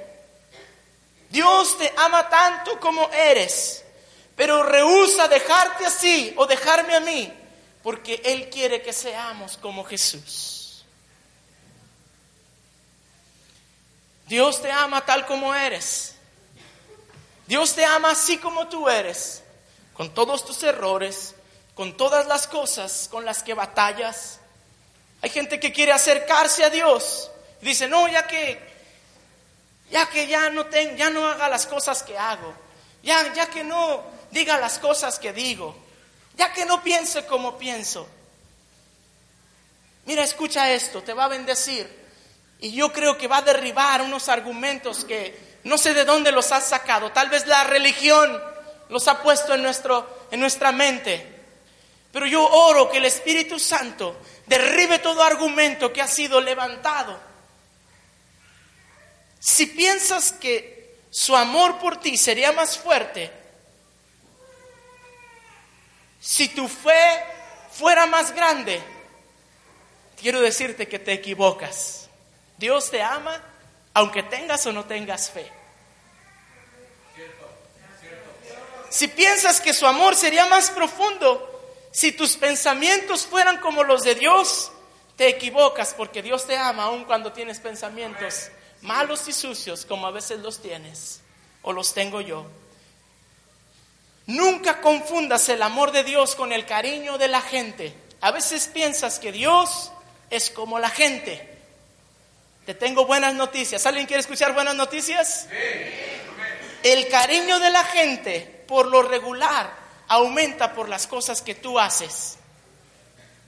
Dios 1.28 1.78
te 1.78 1.95
ama 1.97 2.28
tanto 2.28 2.80
como 2.80 3.09
eres, 3.12 3.85
pero 4.35 4.64
rehúsa 4.64 5.28
dejarte 5.28 5.87
así 5.87 6.35
o 6.37 6.45
dejarme 6.45 6.97
a 6.97 6.99
mí, 6.99 7.33
porque 7.85 8.21
Él 8.25 8.50
quiere 8.50 8.83
que 8.83 8.92
seamos 8.92 9.57
como 9.57 9.85
Jesús. 9.85 10.85
Dios 14.26 14.61
te 14.61 14.73
ama 14.73 15.07
tal 15.07 15.25
como 15.25 15.54
eres. 15.54 16.16
Dios 17.47 17.76
te 17.76 17.85
ama 17.85 18.11
así 18.11 18.38
como 18.38 18.66
tú 18.66 18.88
eres, 18.88 19.45
con 19.95 20.12
todos 20.12 20.45
tus 20.45 20.61
errores, 20.64 21.37
con 21.81 21.97
todas 21.97 22.27
las 22.27 22.47
cosas 22.47 23.09
con 23.11 23.25
las 23.25 23.43
que 23.43 23.55
batallas, 23.55 24.39
hay 25.23 25.31
gente 25.31 25.59
que 25.59 25.73
quiere 25.73 25.93
acercarse 25.93 26.63
a 26.63 26.69
Dios. 26.69 27.31
Dice, 27.63 27.89
no, 27.89 28.07
ya 28.07 28.27
que, 28.27 28.61
ya 29.91 30.05
que 30.11 30.27
ya 30.27 30.51
no 30.51 30.67
ten, 30.67 30.95
ya 30.99 31.09
no 31.09 31.27
haga 31.27 31.49
las 31.49 31.67
cosas 31.67 32.03
que 32.03 32.19
hago. 32.19 32.53
Ya, 33.03 33.33
ya 33.33 33.47
que 33.47 33.65
no 33.65 34.03
diga 34.31 34.59
las 34.59 34.79
cosas 34.79 35.19
que 35.19 35.33
digo. 35.33 35.75
Ya 36.37 36.53
que 36.53 36.67
no 36.67 36.83
piense 36.83 37.25
como 37.25 37.57
pienso. 37.57 38.07
Mira, 40.05 40.23
escucha 40.23 40.71
esto, 40.71 41.03
te 41.03 41.15
va 41.15 41.25
a 41.25 41.29
bendecir. 41.29 41.89
Y 42.59 42.73
yo 42.73 42.93
creo 42.93 43.17
que 43.17 43.27
va 43.27 43.39
a 43.39 43.43
derribar 43.43 44.03
unos 44.03 44.29
argumentos 44.29 45.07
que 45.07 45.35
no 45.65 45.79
sé 45.79 45.95
de 45.95 46.05
dónde 46.05 46.31
los 46.31 46.53
has 46.53 46.65
sacado. 46.65 47.11
Tal 47.11 47.31
vez 47.31 47.47
la 47.47 47.65
religión 47.65 48.39
los 48.91 49.09
ha 49.09 49.23
puesto 49.23 49.55
en, 49.55 49.63
nuestro, 49.63 50.27
en 50.31 50.41
nuestra 50.41 50.73
mente. 50.73 51.39
Pero 52.12 52.26
yo 52.26 52.45
oro 52.47 52.90
que 52.90 52.99
el 52.99 53.05
Espíritu 53.05 53.59
Santo 53.59 54.21
derribe 54.47 54.99
todo 54.99 55.23
argumento 55.23 55.93
que 55.93 56.02
ha 56.02 56.09
sido 56.09 56.40
levantado. 56.40 57.19
Si 59.38 59.67
piensas 59.67 60.33
que 60.33 60.99
su 61.11 61.37
amor 61.37 61.79
por 61.79 61.99
ti 61.99 62.17
sería 62.17 62.52
más 62.52 62.76
fuerte, 62.76 63.31
si 66.21 66.49
tu 66.49 66.69
fe 66.69 67.25
fuera 67.73 68.07
más 68.07 68.33
grande, 68.35 68.83
quiero 70.21 70.40
decirte 70.40 70.88
que 70.88 70.99
te 70.99 71.12
equivocas. 71.12 72.09
Dios 72.59 72.90
te 72.90 73.02
ama 73.02 73.43
aunque 73.95 74.23
tengas 74.23 74.67
o 74.67 74.73
no 74.73 74.85
tengas 74.85 75.31
fe. 75.31 75.50
Si 78.90 79.09
piensas 79.09 79.61
que 79.61 79.73
su 79.73 79.87
amor 79.87 80.17
sería 80.17 80.47
más 80.47 80.71
profundo, 80.71 81.50
si 81.90 82.12
tus 82.12 82.37
pensamientos 82.37 83.26
fueran 83.26 83.59
como 83.59 83.85
los 83.85 84.02
de 84.02 84.14
Dios, 84.14 84.70
te 85.16 85.28
equivocas 85.28 85.94
porque 85.94 86.23
Dios 86.23 86.47
te 86.47 86.56
ama 86.56 86.85
aun 86.85 87.04
cuando 87.04 87.32
tienes 87.32 87.59
pensamientos 87.59 88.50
malos 88.82 89.28
y 89.28 89.32
sucios 89.32 89.85
como 89.85 90.06
a 90.06 90.11
veces 90.11 90.40
los 90.40 90.62
tienes 90.62 91.20
o 91.62 91.73
los 91.73 91.92
tengo 91.92 92.20
yo. 92.20 92.47
Nunca 94.26 94.80
confundas 94.80 95.49
el 95.49 95.62
amor 95.62 95.92
de 95.92 96.04
Dios 96.04 96.35
con 96.35 96.52
el 96.52 96.64
cariño 96.64 97.18
de 97.18 97.28
la 97.28 97.40
gente. 97.40 97.94
A 98.20 98.30
veces 98.30 98.68
piensas 98.68 99.18
que 99.18 99.32
Dios 99.32 99.90
es 100.30 100.50
como 100.50 100.78
la 100.78 100.88
gente. 100.88 101.59
Te 102.64 102.75
tengo 102.75 103.06
buenas 103.06 103.35
noticias. 103.35 103.85
¿Alguien 103.87 104.06
quiere 104.06 104.20
escuchar 104.20 104.54
buenas 104.54 104.76
noticias? 104.76 105.49
El 106.82 107.09
cariño 107.09 107.59
de 107.59 107.70
la 107.70 107.82
gente, 107.85 108.64
por 108.68 108.87
lo 108.87 109.02
regular, 109.02 109.80
aumenta 110.11 110.75
por 110.75 110.88
las 110.88 111.07
cosas 111.07 111.40
que 111.40 111.55
tú 111.55 111.79
haces. 111.79 112.37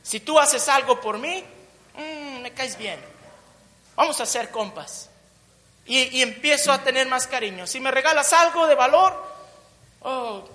Si 0.03 0.21
tú 0.21 0.39
haces 0.39 0.69
algo 0.69 1.01
por 1.01 1.19
mí, 1.19 1.45
mm, 1.95 2.41
me 2.41 2.53
caes 2.53 2.79
bien. 2.79 3.01
Vamos 3.97 4.21
a 4.21 4.27
ser 4.27 4.51
compas. 4.51 5.11
Y, 5.85 6.23
empiezo 6.23 6.71
a 6.71 6.85
tener 6.85 7.09
más 7.09 7.27
cariño. 7.27 7.67
Si 7.67 7.81
me 7.81 7.91
regalas 7.91 8.33
algo 8.33 8.69
de 8.69 8.77
valor, 8.77 9.13
oh, 10.03 10.49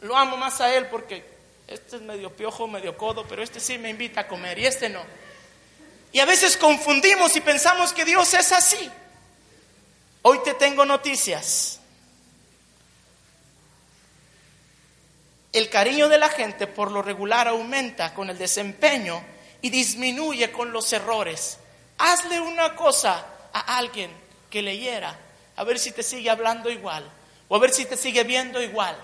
lo 0.00 0.14
amo 0.14 0.36
más 0.36 0.60
a 0.60 0.74
él 0.74 0.86
porque 0.88 1.24
este 1.66 1.96
es 1.96 2.02
medio 2.02 2.30
piojo, 2.36 2.68
medio 2.68 2.94
codo, 2.98 3.26
pero 3.26 3.42
este 3.42 3.60
sí 3.60 3.78
me 3.78 3.88
invita 3.88 4.20
a 4.20 4.28
comer 4.28 4.58
y 4.58 4.66
este 4.66 4.90
no. 4.90 5.02
Y 6.12 6.20
a 6.20 6.26
veces 6.26 6.58
confundimos 6.58 7.34
y 7.36 7.40
pensamos 7.40 7.94
que 7.94 8.04
Dios 8.04 8.34
es 8.34 8.52
así. 8.52 8.90
Hoy 10.20 10.40
te 10.44 10.52
tengo 10.52 10.84
noticias. 10.84 11.77
El 15.52 15.70
cariño 15.70 16.08
de 16.08 16.18
la 16.18 16.28
gente 16.28 16.66
por 16.66 16.90
lo 16.90 17.02
regular 17.02 17.48
aumenta 17.48 18.12
con 18.14 18.30
el 18.30 18.38
desempeño 18.38 19.22
y 19.62 19.70
disminuye 19.70 20.52
con 20.52 20.72
los 20.72 20.92
errores. 20.92 21.58
Hazle 21.98 22.40
una 22.40 22.76
cosa 22.76 23.26
a 23.52 23.78
alguien 23.78 24.10
que 24.50 24.62
le 24.62 24.78
hiera, 24.78 25.18
a 25.56 25.64
ver 25.64 25.78
si 25.78 25.92
te 25.92 26.02
sigue 26.02 26.30
hablando 26.30 26.70
igual 26.70 27.10
o 27.48 27.56
a 27.56 27.58
ver 27.58 27.72
si 27.72 27.86
te 27.86 27.96
sigue 27.96 28.24
viendo 28.24 28.62
igual. 28.62 28.96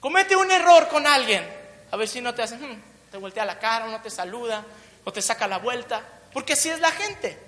Comete 0.00 0.34
un 0.34 0.50
error 0.50 0.88
con 0.88 1.06
alguien, 1.06 1.48
a 1.90 1.96
ver 1.96 2.08
si 2.08 2.20
no 2.20 2.34
te 2.34 2.42
hace, 2.42 2.56
hmm", 2.56 2.82
te 3.10 3.18
voltea 3.18 3.44
la 3.44 3.58
cara, 3.58 3.86
o 3.86 3.88
no 3.88 4.02
te 4.02 4.10
saluda, 4.10 4.64
o 5.04 5.12
te 5.12 5.22
saca 5.22 5.46
la 5.46 5.58
vuelta, 5.58 6.02
porque 6.32 6.54
así 6.54 6.68
es 6.68 6.80
la 6.80 6.90
gente. 6.90 7.38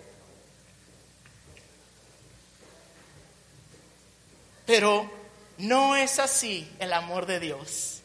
Pero 4.66 5.10
no 5.58 5.96
es 5.96 6.18
así 6.18 6.70
el 6.78 6.92
amor 6.92 7.26
de 7.26 7.40
Dios. 7.40 8.00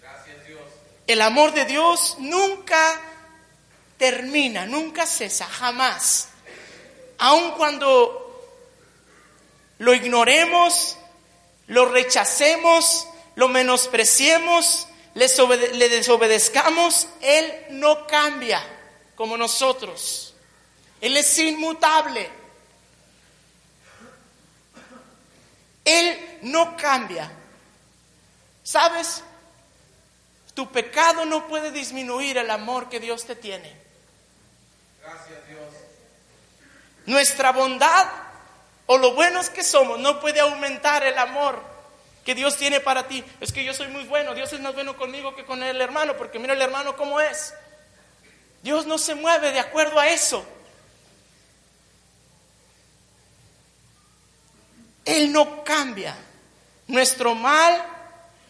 Gracias 0.00 0.46
Dios. 0.46 0.60
El 1.06 1.20
amor 1.20 1.52
de 1.52 1.64
Dios 1.64 2.16
nunca 2.18 3.00
termina, 3.98 4.66
nunca 4.66 5.06
cesa, 5.06 5.46
jamás. 5.46 6.28
Aun 7.18 7.52
cuando 7.52 8.24
lo 9.78 9.94
ignoremos, 9.94 10.96
lo 11.66 11.86
rechacemos, 11.86 13.08
lo 13.36 13.48
menospreciemos, 13.48 14.88
le, 15.14 15.88
desobedezcamos, 15.88 17.08
Él 17.20 17.52
no 17.70 18.06
cambia 18.06 18.62
como 19.14 19.36
nosotros. 19.36 20.34
Él 21.00 21.16
es 21.16 21.38
inmutable. 21.38 22.28
Él 25.84 26.38
no 26.42 26.76
cambia. 26.76 27.30
¿Sabes? 28.62 29.22
Tu 30.54 30.70
pecado 30.70 31.24
no 31.24 31.46
puede 31.48 31.70
disminuir 31.70 32.38
el 32.38 32.50
amor 32.50 32.88
que 32.88 33.00
Dios 33.00 33.26
te 33.26 33.36
tiene. 33.36 33.76
Gracias 35.02 35.46
Dios. 35.48 35.60
Nuestra 37.06 37.52
bondad 37.52 38.06
o 38.86 38.98
lo 38.98 39.14
buenos 39.14 39.50
que 39.50 39.62
somos 39.62 39.98
no 39.98 40.20
puede 40.20 40.40
aumentar 40.40 41.04
el 41.04 41.18
amor 41.18 41.60
que 42.24 42.34
Dios 42.34 42.56
tiene 42.56 42.80
para 42.80 43.06
ti. 43.06 43.24
Es 43.40 43.52
que 43.52 43.64
yo 43.64 43.74
soy 43.74 43.88
muy 43.88 44.04
bueno, 44.04 44.34
Dios 44.34 44.52
es 44.52 44.60
más 44.60 44.74
bueno 44.74 44.96
conmigo 44.96 45.34
que 45.34 45.44
con 45.44 45.62
el 45.62 45.80
hermano, 45.80 46.16
porque 46.16 46.38
mira 46.38 46.54
el 46.54 46.62
hermano 46.62 46.96
cómo 46.96 47.20
es. 47.20 47.52
Dios 48.62 48.86
no 48.86 48.96
se 48.96 49.14
mueve 49.14 49.52
de 49.52 49.60
acuerdo 49.60 50.00
a 50.00 50.08
eso. 50.08 50.46
Él 55.04 55.32
no 55.32 55.64
cambia. 55.64 56.16
Nuestro 56.86 57.34
mal 57.34 57.84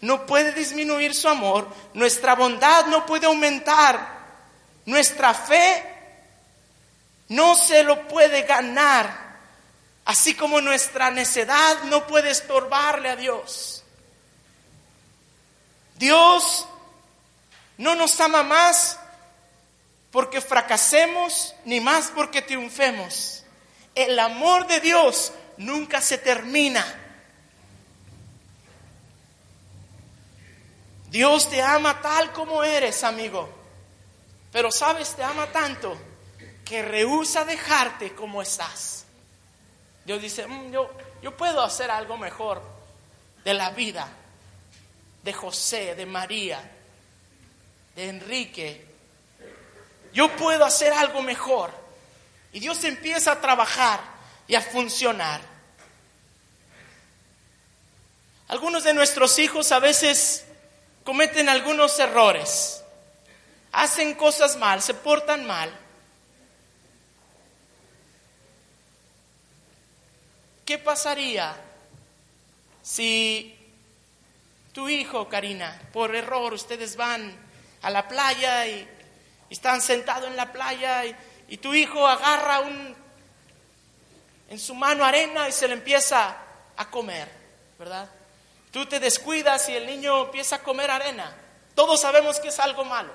no 0.00 0.26
puede 0.26 0.52
disminuir 0.52 1.14
su 1.14 1.28
amor, 1.28 1.68
nuestra 1.94 2.34
bondad 2.34 2.86
no 2.86 3.06
puede 3.06 3.26
aumentar, 3.26 4.06
nuestra 4.84 5.32
fe 5.32 5.82
no 7.28 7.54
se 7.56 7.82
lo 7.82 8.06
puede 8.06 8.42
ganar, 8.42 9.38
así 10.04 10.34
como 10.34 10.60
nuestra 10.60 11.10
necedad 11.10 11.84
no 11.84 12.06
puede 12.06 12.30
estorbarle 12.30 13.08
a 13.08 13.16
Dios. 13.16 13.82
Dios 15.96 16.66
no 17.78 17.94
nos 17.94 18.20
ama 18.20 18.42
más 18.42 18.98
porque 20.10 20.40
fracasemos, 20.40 21.54
ni 21.64 21.80
más 21.80 22.12
porque 22.14 22.42
triunfemos. 22.42 23.42
El 23.94 24.18
amor 24.18 24.66
de 24.66 24.80
Dios 24.80 25.32
nunca 25.58 26.00
se 26.00 26.18
termina. 26.18 26.84
Dios 31.10 31.48
te 31.48 31.62
ama 31.62 32.00
tal 32.00 32.32
como 32.32 32.64
eres, 32.64 33.04
amigo. 33.04 33.48
Pero 34.50 34.70
sabes, 34.70 35.14
te 35.14 35.22
ama 35.22 35.46
tanto 35.46 35.96
que 36.64 36.82
rehúsa 36.82 37.44
dejarte 37.44 38.14
como 38.14 38.42
estás. 38.42 39.04
Dios 40.04 40.20
dice, 40.20 40.46
mm, 40.46 40.72
yo, 40.72 40.90
yo 41.22 41.36
puedo 41.36 41.62
hacer 41.62 41.90
algo 41.90 42.16
mejor 42.16 42.62
de 43.44 43.54
la 43.54 43.70
vida 43.70 44.08
de 45.22 45.32
José, 45.32 45.94
de 45.94 46.06
María, 46.06 46.60
de 47.94 48.08
Enrique. 48.08 48.84
Yo 50.12 50.34
puedo 50.36 50.64
hacer 50.64 50.92
algo 50.92 51.22
mejor. 51.22 51.70
Y 52.52 52.60
Dios 52.60 52.82
empieza 52.84 53.32
a 53.32 53.40
trabajar 53.40 54.00
y 54.46 54.54
a 54.54 54.60
funcionar. 54.60 55.40
Algunos 58.48 58.84
de 58.84 58.94
nuestros 58.94 59.38
hijos 59.38 59.72
a 59.72 59.78
veces 59.78 60.44
cometen 61.02 61.48
algunos 61.48 61.98
errores, 61.98 62.82
hacen 63.72 64.14
cosas 64.14 64.56
mal, 64.56 64.82
se 64.82 64.94
portan 64.94 65.46
mal. 65.46 65.70
¿Qué 70.64 70.78
pasaría 70.78 71.54
si 72.82 73.58
tu 74.72 74.88
hijo, 74.88 75.28
Karina, 75.28 75.80
por 75.92 76.14
error, 76.14 76.52
ustedes 76.52 76.96
van 76.96 77.36
a 77.82 77.90
la 77.90 78.08
playa 78.08 78.66
y, 78.66 78.88
están 79.50 79.80
sentados 79.80 80.28
en 80.28 80.36
la 80.36 80.52
playa 80.52 81.04
y, 81.04 81.14
y 81.48 81.58
tu 81.58 81.74
hijo 81.74 82.08
agarra 82.08 82.60
un, 82.60 82.96
en 84.48 84.58
su 84.58 84.74
mano 84.74 85.04
arena 85.04 85.48
y 85.48 85.52
se 85.52 85.66
le 85.68 85.74
empieza 85.74 86.36
a 86.76 86.90
comer, 86.90 87.28
¿verdad? 87.78 88.08
Tú 88.70 88.86
te 88.86 89.00
descuidas 89.00 89.68
y 89.68 89.76
el 89.76 89.86
niño 89.86 90.24
empieza 90.24 90.56
a 90.56 90.62
comer 90.62 90.90
arena. 90.90 91.34
Todos 91.74 92.00
sabemos 92.00 92.40
que 92.40 92.48
es 92.48 92.58
algo 92.58 92.84
malo. 92.84 93.12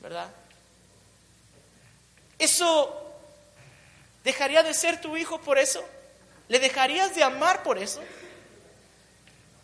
¿Verdad? 0.00 0.30
¿Eso 2.38 3.12
dejaría 4.22 4.62
de 4.62 4.74
ser 4.74 5.00
tu 5.00 5.16
hijo 5.16 5.40
por 5.40 5.58
eso? 5.58 5.84
¿Le 6.48 6.58
dejarías 6.58 7.14
de 7.14 7.22
amar 7.22 7.62
por 7.62 7.78
eso? 7.78 8.02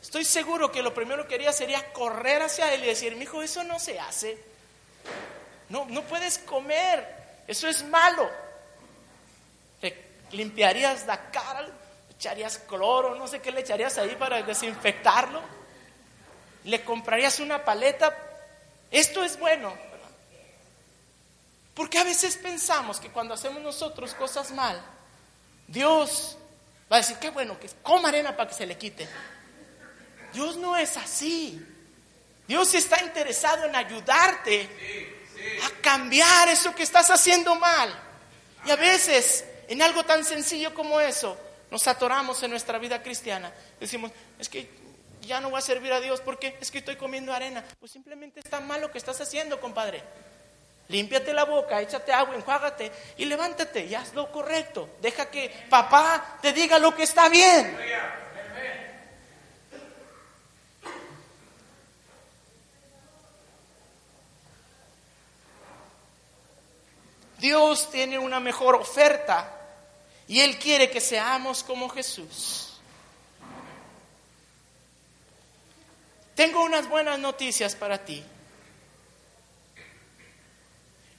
Estoy 0.01 0.25
seguro 0.25 0.73
que 0.73 0.83
lo 0.83 0.95
primero 0.95 1.29
que 1.29 1.35
haría 1.35 1.53
sería 1.53 1.93
correr 1.93 2.43
hacia 2.43 2.73
él 2.73 2.85
y 2.85 2.87
decir, 2.87 3.17
mi 3.17 3.25
hijo, 3.25 3.43
eso 3.43 3.65
no 3.65 3.79
se 3.79 4.01
hace. 4.01 4.39
No, 5.69 5.85
no 5.87 6.03
puedes 6.03 6.39
comer. 6.39 7.07
Eso 7.47 7.69
es 7.69 7.85
malo. 7.85 8.31
Limpiarías 10.33 11.07
la 11.07 11.31
cara, 11.31 11.67
echarías 12.11 12.59
cloro, 12.59 13.17
no 13.17 13.27
sé 13.27 13.41
qué 13.41 13.51
le 13.51 13.61
echarías 13.61 13.99
ahí 13.99 14.15
para 14.17 14.43
desinfectarlo, 14.43 15.41
le 16.65 16.85
comprarías 16.85 17.41
una 17.41 17.65
paleta, 17.65 18.17
esto 18.91 19.25
es 19.25 19.39
bueno. 19.39 19.75
Porque 21.75 21.99
a 21.99 22.05
veces 22.05 22.37
pensamos 22.37 23.01
que 23.01 23.11
cuando 23.11 23.35
hacemos 23.35 23.63
nosotros 23.63 24.15
cosas 24.15 24.51
mal, 24.53 24.81
Dios 25.67 26.37
va 26.93 26.97
a 26.97 27.01
decir, 27.01 27.17
qué 27.19 27.31
bueno, 27.31 27.59
que 27.59 27.69
coma 27.83 28.09
arena 28.09 28.37
para 28.37 28.51
que 28.51 28.57
se 28.57 28.67
le 28.67 28.77
quite. 28.77 29.09
Dios 30.33 30.57
no 30.57 30.77
es 30.77 30.97
así. 30.97 31.65
Dios 32.47 32.75
está 32.75 33.03
interesado 33.03 33.65
en 33.65 33.77
ayudarte 33.77 34.69
a 35.65 35.81
cambiar 35.81 36.49
eso 36.49 36.75
que 36.75 36.83
estás 36.83 37.11
haciendo 37.11 37.55
mal. 37.55 37.89
Y 38.67 38.71
a 38.71 38.77
veces, 38.77 39.45
en 39.71 39.81
algo 39.83 40.03
tan 40.05 40.25
sencillo 40.25 40.75
como 40.75 41.01
eso, 41.01 41.39
nos 41.71 41.87
atoramos 41.87 42.43
en 42.43 42.51
nuestra 42.51 42.77
vida 42.79 43.05
cristiana. 43.05 43.53
Decimos, 43.79 44.11
es 44.37 44.49
que 44.49 44.69
ya 45.23 45.41
no 45.41 45.49
voy 45.49 45.59
a 45.59 45.63
servir 45.63 45.93
a 45.93 46.01
Dios 46.01 46.21
porque 46.21 46.59
es 46.61 46.73
que 46.73 46.79
estoy 46.79 46.97
comiendo 46.97 47.33
arena. 47.33 47.65
Pues 47.79 47.93
simplemente 47.93 48.41
está 48.41 48.59
mal 48.59 48.81
lo 48.81 48.91
que 48.91 48.99
estás 48.99 49.21
haciendo, 49.21 49.61
compadre. 49.61 50.03
Límpiate 50.89 51.33
la 51.33 51.45
boca, 51.45 51.81
échate 51.81 52.13
agua, 52.13 52.35
enjuágate 52.35 52.91
y 53.17 53.27
levántate 53.27 53.85
y 53.85 53.95
haz 53.95 54.13
lo 54.13 54.33
correcto. 54.33 54.91
Deja 55.01 55.31
que 55.31 55.67
papá 55.71 56.39
te 56.43 56.53
diga 56.53 56.81
lo 56.81 56.93
que 56.93 57.05
está 57.05 57.29
bien. 57.29 57.79
Dios 67.39 67.89
tiene 67.93 68.19
una 68.19 68.41
mejor 68.41 68.75
oferta 68.75 69.59
y 70.31 70.41
Él 70.41 70.61
quiere 70.61 70.89
que 70.89 71.01
seamos 71.01 71.65
como 71.65 71.89
Jesús. 71.89 72.79
Tengo 76.37 76.63
unas 76.63 76.89
buenas 76.89 77.19
noticias 77.19 77.75
para 77.75 78.05
ti. 78.05 78.25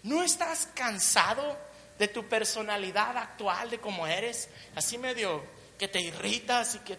¿No 0.04 0.24
estás 0.24 0.69
cansado 0.74 1.58
de 2.00 2.08
tu 2.08 2.26
personalidad 2.30 3.17
actual, 3.17 3.69
de 3.69 3.82
cómo 3.82 4.08
eres? 4.08 4.47
Así 4.78 4.97
medio 4.97 5.43
que 5.78 5.89
te 5.89 6.00
irritas 6.00 6.76
y 6.76 6.80
que 6.80 6.95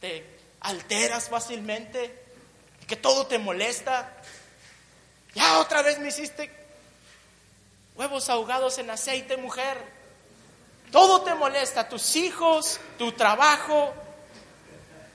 te, 0.00 0.24
alteras 0.60 1.28
fácilmente, 1.28 2.26
que 2.86 2.94
todo 2.94 3.26
te 3.26 3.40
molesta. 3.40 4.22
Ya 5.34 5.58
otra 5.58 5.82
vez 5.82 5.98
me 5.98 6.10
hiciste 6.10 6.48
huevos 7.96 8.30
ahogados 8.30 8.78
en 8.78 8.88
aceite, 8.88 9.36
mujer. 9.36 9.99
Todo 10.90 11.22
te 11.22 11.34
molesta, 11.34 11.88
tus 11.88 12.16
hijos, 12.16 12.80
tu 12.98 13.12
trabajo. 13.12 13.94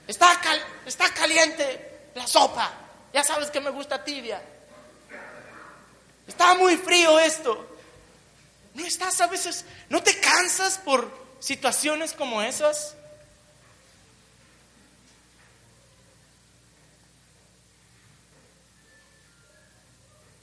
Está, 0.08 0.40
está 0.86 1.14
caliente 1.14 2.10
la 2.16 2.26
sopa. 2.28 2.72
Ya 3.14 3.24
sabes 3.24 3.52
que 3.52 3.60
me 3.60 3.70
gusta 3.70 4.04
tibia. 4.04 4.42
Está 6.28 6.54
muy 6.56 6.78
frío 6.78 7.20
esto. 7.20 7.78
¿No 8.74 8.86
estás 8.86 9.20
a 9.22 9.28
veces, 9.28 9.66
no 9.90 10.04
te 10.04 10.20
cansas 10.20 10.78
por 10.78 11.10
situaciones 11.40 12.14
como 12.14 12.42
esas? 12.42 12.96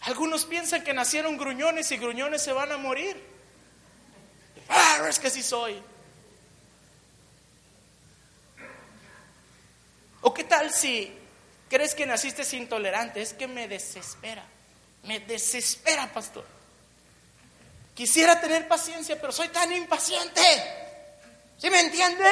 Algunos 0.02 0.44
piensan 0.46 0.82
que 0.82 0.92
nacieron 0.92 1.36
gruñones 1.36 1.92
y 1.92 1.96
gruñones 1.96 2.42
se 2.42 2.52
van 2.52 2.72
a 2.72 2.76
morir. 2.76 3.31
Ah, 4.74 5.06
es 5.06 5.18
que 5.18 5.28
sí 5.28 5.42
soy. 5.42 5.80
¿O 10.22 10.32
qué 10.32 10.44
tal 10.44 10.72
si 10.72 11.12
crees 11.68 11.94
que 11.94 12.06
naciste 12.06 12.44
intolerante? 12.56 13.20
Es 13.20 13.34
que 13.34 13.46
me 13.46 13.68
desespera. 13.68 14.44
Me 15.02 15.20
desespera, 15.20 16.10
pastor. 16.12 16.46
Quisiera 17.94 18.40
tener 18.40 18.66
paciencia, 18.66 19.20
pero 19.20 19.30
soy 19.30 19.48
tan 19.48 19.70
impaciente. 19.72 20.40
¿Sí 21.58 21.68
me 21.68 21.80
entiende? 21.80 22.24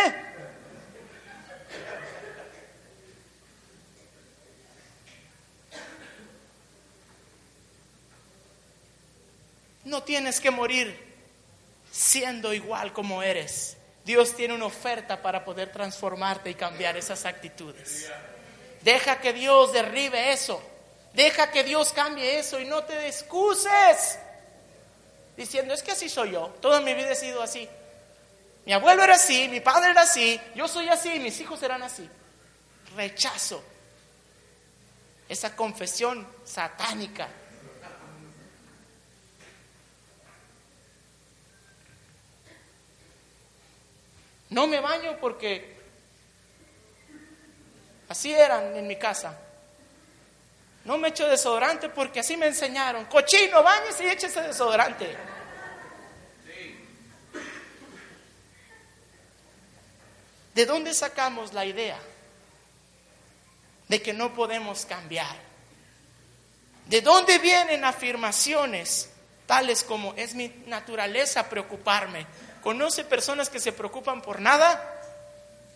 No 9.84 10.02
tienes 10.04 10.40
que 10.40 10.50
morir 10.50 11.09
siendo 11.90 12.52
igual 12.52 12.92
como 12.92 13.22
eres. 13.22 13.76
Dios 14.04 14.34
tiene 14.34 14.54
una 14.54 14.66
oferta 14.66 15.20
para 15.20 15.44
poder 15.44 15.72
transformarte 15.72 16.50
y 16.50 16.54
cambiar 16.54 16.96
esas 16.96 17.24
actitudes. 17.24 18.10
Deja 18.82 19.20
que 19.20 19.32
Dios 19.32 19.72
derribe 19.72 20.32
eso. 20.32 20.62
Deja 21.12 21.50
que 21.50 21.64
Dios 21.64 21.92
cambie 21.92 22.38
eso 22.38 22.60
y 22.60 22.64
no 22.64 22.84
te 22.84 23.08
excuses 23.08 24.18
diciendo, 25.36 25.74
es 25.74 25.82
que 25.82 25.92
así 25.92 26.08
soy 26.08 26.32
yo. 26.32 26.54
Toda 26.60 26.80
mi 26.80 26.94
vida 26.94 27.12
he 27.12 27.16
sido 27.16 27.42
así. 27.42 27.68
Mi 28.66 28.72
abuelo 28.72 29.02
era 29.02 29.14
así, 29.14 29.48
mi 29.48 29.60
padre 29.60 29.90
era 29.90 30.02
así, 30.02 30.40
yo 30.54 30.68
soy 30.68 30.88
así, 30.88 31.18
mis 31.18 31.40
hijos 31.40 31.58
serán 31.58 31.82
así. 31.82 32.08
Rechazo 32.94 33.62
esa 35.28 35.56
confesión 35.56 36.26
satánica 36.44 37.28
No 44.50 44.66
me 44.66 44.80
baño 44.80 45.16
porque 45.20 45.76
así 48.08 48.32
eran 48.32 48.76
en 48.76 48.86
mi 48.86 48.96
casa. 48.96 49.38
No 50.84 50.98
me 50.98 51.08
echo 51.08 51.28
desodorante 51.28 51.88
porque 51.88 52.20
así 52.20 52.36
me 52.36 52.46
enseñaron. 52.46 53.04
Cochino, 53.04 53.62
bañese 53.62 54.04
y 54.04 54.08
échese 54.08 54.42
desodorante. 54.42 55.16
¿De 60.54 60.66
dónde 60.66 60.94
sacamos 60.94 61.52
la 61.52 61.64
idea 61.64 61.98
de 63.88 64.02
que 64.02 64.12
no 64.12 64.34
podemos 64.34 64.84
cambiar? 64.84 65.36
¿De 66.86 67.00
dónde 67.00 67.38
vienen 67.38 67.84
afirmaciones 67.84 69.10
tales 69.46 69.84
como 69.84 70.12
es 70.14 70.34
mi 70.34 70.48
naturaleza 70.66 71.48
preocuparme? 71.48 72.26
¿Conoce 72.62 73.04
personas 73.04 73.48
que 73.48 73.60
se 73.60 73.72
preocupan 73.72 74.20
por 74.22 74.40
nada? 74.40 75.00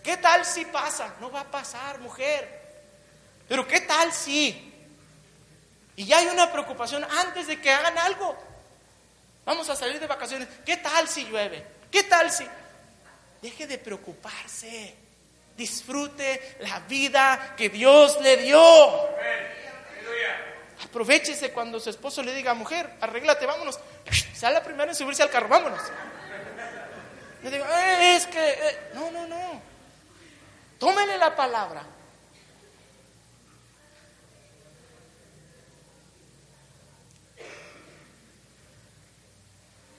¿Qué 0.02 0.16
tal 0.18 0.44
si 0.44 0.66
pasa? 0.66 1.14
No 1.20 1.30
va 1.30 1.40
a 1.40 1.50
pasar, 1.50 1.98
mujer. 2.00 2.62
Pero 3.48 3.66
¿qué 3.66 3.80
tal 3.80 4.12
si? 4.12 4.72
Y 5.96 6.06
ya 6.06 6.18
hay 6.18 6.26
una 6.26 6.50
preocupación 6.52 7.04
antes 7.04 7.46
de 7.46 7.60
que 7.60 7.70
hagan 7.70 7.96
algo. 7.98 8.36
Vamos 9.44 9.68
a 9.70 9.76
salir 9.76 10.00
de 10.00 10.06
vacaciones. 10.06 10.48
¿Qué 10.64 10.76
tal 10.78 11.08
si 11.08 11.24
llueve? 11.24 11.64
¿Qué 11.90 12.02
tal 12.04 12.30
si? 12.30 12.46
Deje 13.40 13.66
de 13.66 13.78
preocuparse. 13.78 14.94
Disfrute 15.56 16.56
la 16.60 16.80
vida 16.80 17.54
que 17.56 17.68
Dios 17.68 18.20
le 18.20 18.38
dio. 18.38 18.60
Aprovechese 20.84 21.52
cuando 21.52 21.78
su 21.78 21.90
esposo 21.90 22.22
le 22.22 22.34
diga, 22.34 22.54
mujer, 22.54 22.90
arréglate, 23.00 23.46
vámonos. 23.46 23.78
Sale 24.34 24.60
primero 24.60 24.90
en 24.90 24.96
subirse 24.96 25.22
al 25.22 25.30
carro, 25.30 25.48
vámonos. 25.48 25.80
Le 27.44 27.50
digo, 27.50 27.66
eh, 27.66 28.16
es 28.16 28.26
que, 28.26 28.52
eh". 28.52 28.90
no, 28.94 29.10
no, 29.10 29.26
no. 29.26 29.60
Tómele 30.78 31.18
la 31.18 31.36
palabra. 31.36 31.84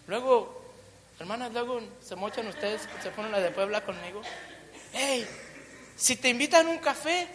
Luego, 0.08 0.60
hermanas, 1.20 1.54
luego 1.54 1.82
se 2.02 2.16
mochan 2.16 2.48
ustedes, 2.48 2.90
se 3.04 3.12
ponen 3.12 3.32
la 3.32 3.40
de 3.40 3.52
Puebla 3.52 3.86
conmigo. 3.86 4.24
Hey, 4.92 5.28
si 5.96 6.16
te 6.16 6.30
invitan 6.30 6.66
a 6.66 6.72
un 6.72 6.80
café, 6.80 7.28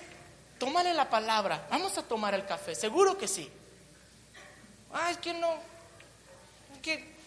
tómale 0.59 0.93
la 0.93 1.09
palabra. 1.09 1.69
Vamos 1.71 1.97
a 1.99 2.03
tomar 2.03 2.35
el 2.35 2.45
café, 2.47 2.75
seguro 2.75 3.17
que 3.17 3.29
sí. 3.29 3.49
Ay, 4.93 5.13
es 5.13 5.19
que 5.19 5.35
no, 5.35 5.55
es 6.75 6.79
que 6.83 7.20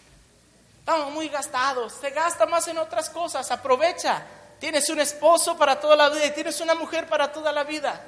Estamos 0.84 1.14
muy 1.14 1.30
gastados, 1.30 1.94
se 1.94 2.10
gasta 2.10 2.44
más 2.44 2.68
en 2.68 2.76
otras 2.76 3.08
cosas, 3.08 3.50
aprovecha. 3.50 4.22
Tienes 4.60 4.86
un 4.90 5.00
esposo 5.00 5.56
para 5.56 5.80
toda 5.80 5.96
la 5.96 6.10
vida 6.10 6.26
y 6.26 6.30
tienes 6.32 6.60
una 6.60 6.74
mujer 6.74 7.08
para 7.08 7.32
toda 7.32 7.52
la 7.52 7.64
vida. 7.64 8.04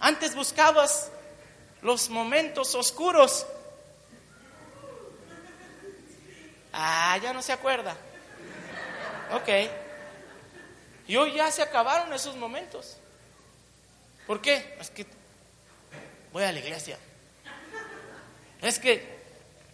Antes 0.00 0.34
buscabas 0.34 1.12
los 1.80 2.10
momentos 2.10 2.74
oscuros. 2.74 3.46
Ah, 6.72 7.16
ya 7.22 7.32
no 7.32 7.40
se 7.40 7.52
acuerda. 7.52 7.96
Ok. 9.32 9.48
Y 11.06 11.16
hoy 11.16 11.34
ya 11.34 11.52
se 11.52 11.62
acabaron 11.62 12.12
esos 12.12 12.34
momentos. 12.34 12.96
¿Por 14.26 14.40
qué? 14.42 14.76
Es 14.80 14.90
que 14.90 15.06
voy 16.32 16.42
a 16.42 16.50
la 16.50 16.58
iglesia. 16.58 16.98
Es 18.60 18.78
que 18.78 19.19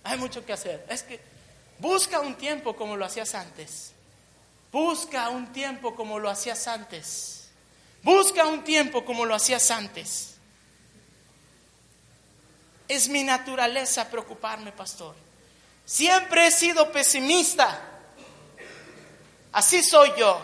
hay 0.06 0.18
mucho 0.18 0.44
que 0.44 0.52
hacer. 0.52 0.86
Es 0.88 1.02
que 1.02 1.20
busca 1.78 2.20
un 2.20 2.36
tiempo 2.36 2.76
como 2.76 2.96
lo 2.96 3.04
hacías 3.04 3.34
antes. 3.34 3.92
Busca 4.72 5.28
un 5.28 5.52
tiempo 5.52 5.94
como 5.94 6.18
lo 6.18 6.30
hacías 6.30 6.66
antes. 6.68 7.48
Busca 8.02 8.46
un 8.46 8.62
tiempo 8.62 9.04
como 9.04 9.24
lo 9.24 9.34
hacías 9.34 9.70
antes. 9.70 10.34
Es 12.88 13.08
mi 13.08 13.24
naturaleza 13.24 14.08
preocuparme, 14.08 14.72
pastor. 14.72 15.14
Siempre 15.84 16.46
he 16.46 16.50
sido 16.50 16.92
pesimista. 16.92 17.80
Así 19.52 19.82
soy 19.82 20.12
yo. 20.16 20.40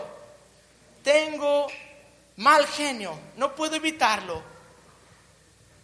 Tengo 1.03 1.67
mal 2.37 2.65
genio. 2.67 3.17
No 3.37 3.55
puedo 3.55 3.75
evitarlo. 3.75 4.41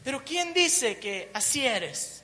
Pero 0.04 0.24
¿quién 0.24 0.54
dice 0.54 0.98
que 0.98 1.30
así 1.34 1.66
eres? 1.66 2.19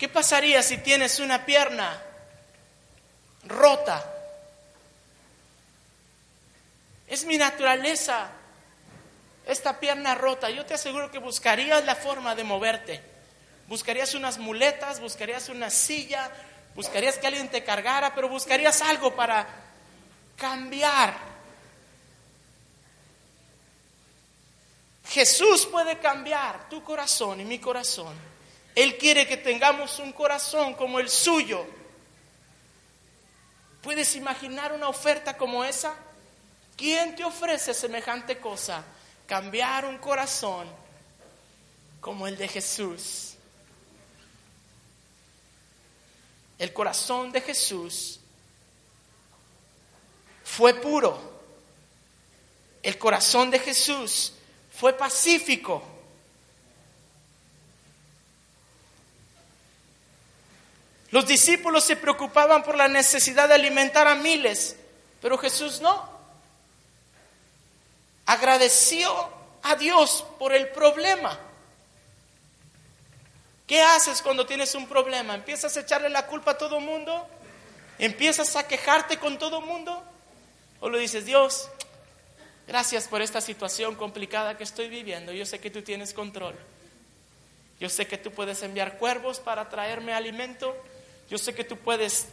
¿Qué 0.00 0.08
pasaría 0.08 0.62
si 0.62 0.78
tienes 0.78 1.20
una 1.20 1.44
pierna 1.44 2.02
rota? 3.44 4.02
Es 7.06 7.26
mi 7.26 7.36
naturaleza 7.36 8.30
esta 9.46 9.78
pierna 9.78 10.14
rota. 10.14 10.48
Yo 10.48 10.64
te 10.64 10.72
aseguro 10.72 11.10
que 11.10 11.18
buscarías 11.18 11.84
la 11.84 11.96
forma 11.96 12.34
de 12.34 12.44
moverte. 12.44 13.02
Buscarías 13.68 14.14
unas 14.14 14.38
muletas, 14.38 15.00
buscarías 15.00 15.50
una 15.50 15.68
silla, 15.68 16.30
buscarías 16.74 17.18
que 17.18 17.26
alguien 17.26 17.50
te 17.50 17.62
cargara, 17.62 18.14
pero 18.14 18.30
buscarías 18.30 18.80
algo 18.80 19.14
para 19.14 19.46
cambiar. 20.34 21.14
Jesús 25.10 25.66
puede 25.66 25.98
cambiar 25.98 26.70
tu 26.70 26.82
corazón 26.82 27.40
y 27.40 27.44
mi 27.44 27.58
corazón. 27.58 28.39
Él 28.74 28.96
quiere 28.98 29.26
que 29.26 29.36
tengamos 29.36 29.98
un 29.98 30.12
corazón 30.12 30.74
como 30.74 31.00
el 31.00 31.08
suyo. 31.08 31.66
¿Puedes 33.82 34.14
imaginar 34.16 34.72
una 34.72 34.88
oferta 34.88 35.36
como 35.36 35.64
esa? 35.64 35.94
¿Quién 36.76 37.16
te 37.16 37.24
ofrece 37.24 37.74
semejante 37.74 38.38
cosa? 38.38 38.84
Cambiar 39.26 39.84
un 39.84 39.98
corazón 39.98 40.68
como 42.00 42.26
el 42.26 42.36
de 42.36 42.48
Jesús. 42.48 43.30
el 46.60 46.74
corazón 46.74 47.32
de 47.32 47.40
Jesús 47.40 48.20
fue 50.44 50.74
puro. 50.74 51.18
El 52.82 52.98
corazón 52.98 53.50
de 53.50 53.58
Jesús 53.58 54.34
fue 54.70 54.92
pacífico. 54.92 55.82
Los 61.10 61.26
discípulos 61.26 61.84
se 61.84 61.96
preocupaban 61.96 62.62
por 62.62 62.76
la 62.76 62.88
necesidad 62.88 63.48
de 63.48 63.54
alimentar 63.54 64.06
a 64.06 64.14
miles, 64.14 64.76
pero 65.20 65.36
Jesús 65.38 65.80
no. 65.80 66.08
Agradeció 68.26 69.28
a 69.62 69.74
Dios 69.74 70.24
por 70.38 70.54
el 70.54 70.68
problema. 70.68 71.38
¿Qué 73.66 73.82
haces 73.82 74.22
cuando 74.22 74.46
tienes 74.46 74.74
un 74.74 74.88
problema? 74.88 75.34
¿Empiezas 75.34 75.76
a 75.76 75.80
echarle 75.80 76.10
la 76.10 76.26
culpa 76.26 76.52
a 76.52 76.58
todo 76.58 76.78
el 76.78 76.84
mundo? 76.84 77.26
¿Empiezas 77.98 78.56
a 78.56 78.66
quejarte 78.66 79.18
con 79.18 79.38
todo 79.38 79.58
el 79.58 79.64
mundo? 79.64 80.02
¿O 80.80 80.88
lo 80.88 80.98
dices, 80.98 81.26
Dios, 81.26 81.68
gracias 82.66 83.06
por 83.06 83.20
esta 83.20 83.40
situación 83.40 83.94
complicada 83.94 84.56
que 84.56 84.64
estoy 84.64 84.88
viviendo? 84.88 85.32
Yo 85.32 85.44
sé 85.44 85.60
que 85.60 85.70
tú 85.70 85.82
tienes 85.82 86.14
control. 86.14 86.56
Yo 87.78 87.88
sé 87.88 88.06
que 88.06 88.18
tú 88.18 88.30
puedes 88.30 88.62
enviar 88.62 88.98
cuervos 88.98 89.40
para 89.40 89.68
traerme 89.68 90.14
alimento. 90.14 90.76
Yo 91.30 91.38
sé 91.38 91.54
que 91.54 91.62
tú 91.62 91.76
puedes 91.76 92.26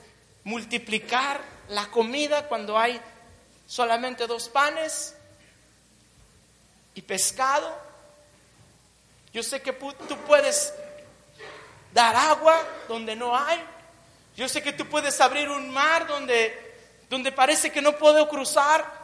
multiplicar 0.44 1.40
la 1.70 1.86
comida 1.92 2.48
cuando 2.48 2.80
hay 2.80 3.00
solamente 3.68 4.26
dos 4.26 4.50
panes 4.50 5.16
y 6.96 7.02
pescado. 7.04 7.78
Yo 9.32 9.44
sé 9.44 9.62
que 9.62 9.72
tú 9.72 10.18
puedes 10.26 10.74
dar 11.94 12.16
agua 12.16 12.60
donde 12.88 13.16
no 13.16 13.38
hay. 13.38 13.64
Yo 14.36 14.50
sé 14.50 14.64
que 14.64 14.74
tú 14.74 14.88
puedes 14.88 15.22
abrir 15.22 15.48
un 15.48 15.70
mar 15.70 16.08
donde, 16.08 16.76
donde 17.08 17.32
parece 17.32 17.72
que 17.72 17.84
no 17.84 18.00
puedo 18.00 18.28
cruzar. 18.28 18.97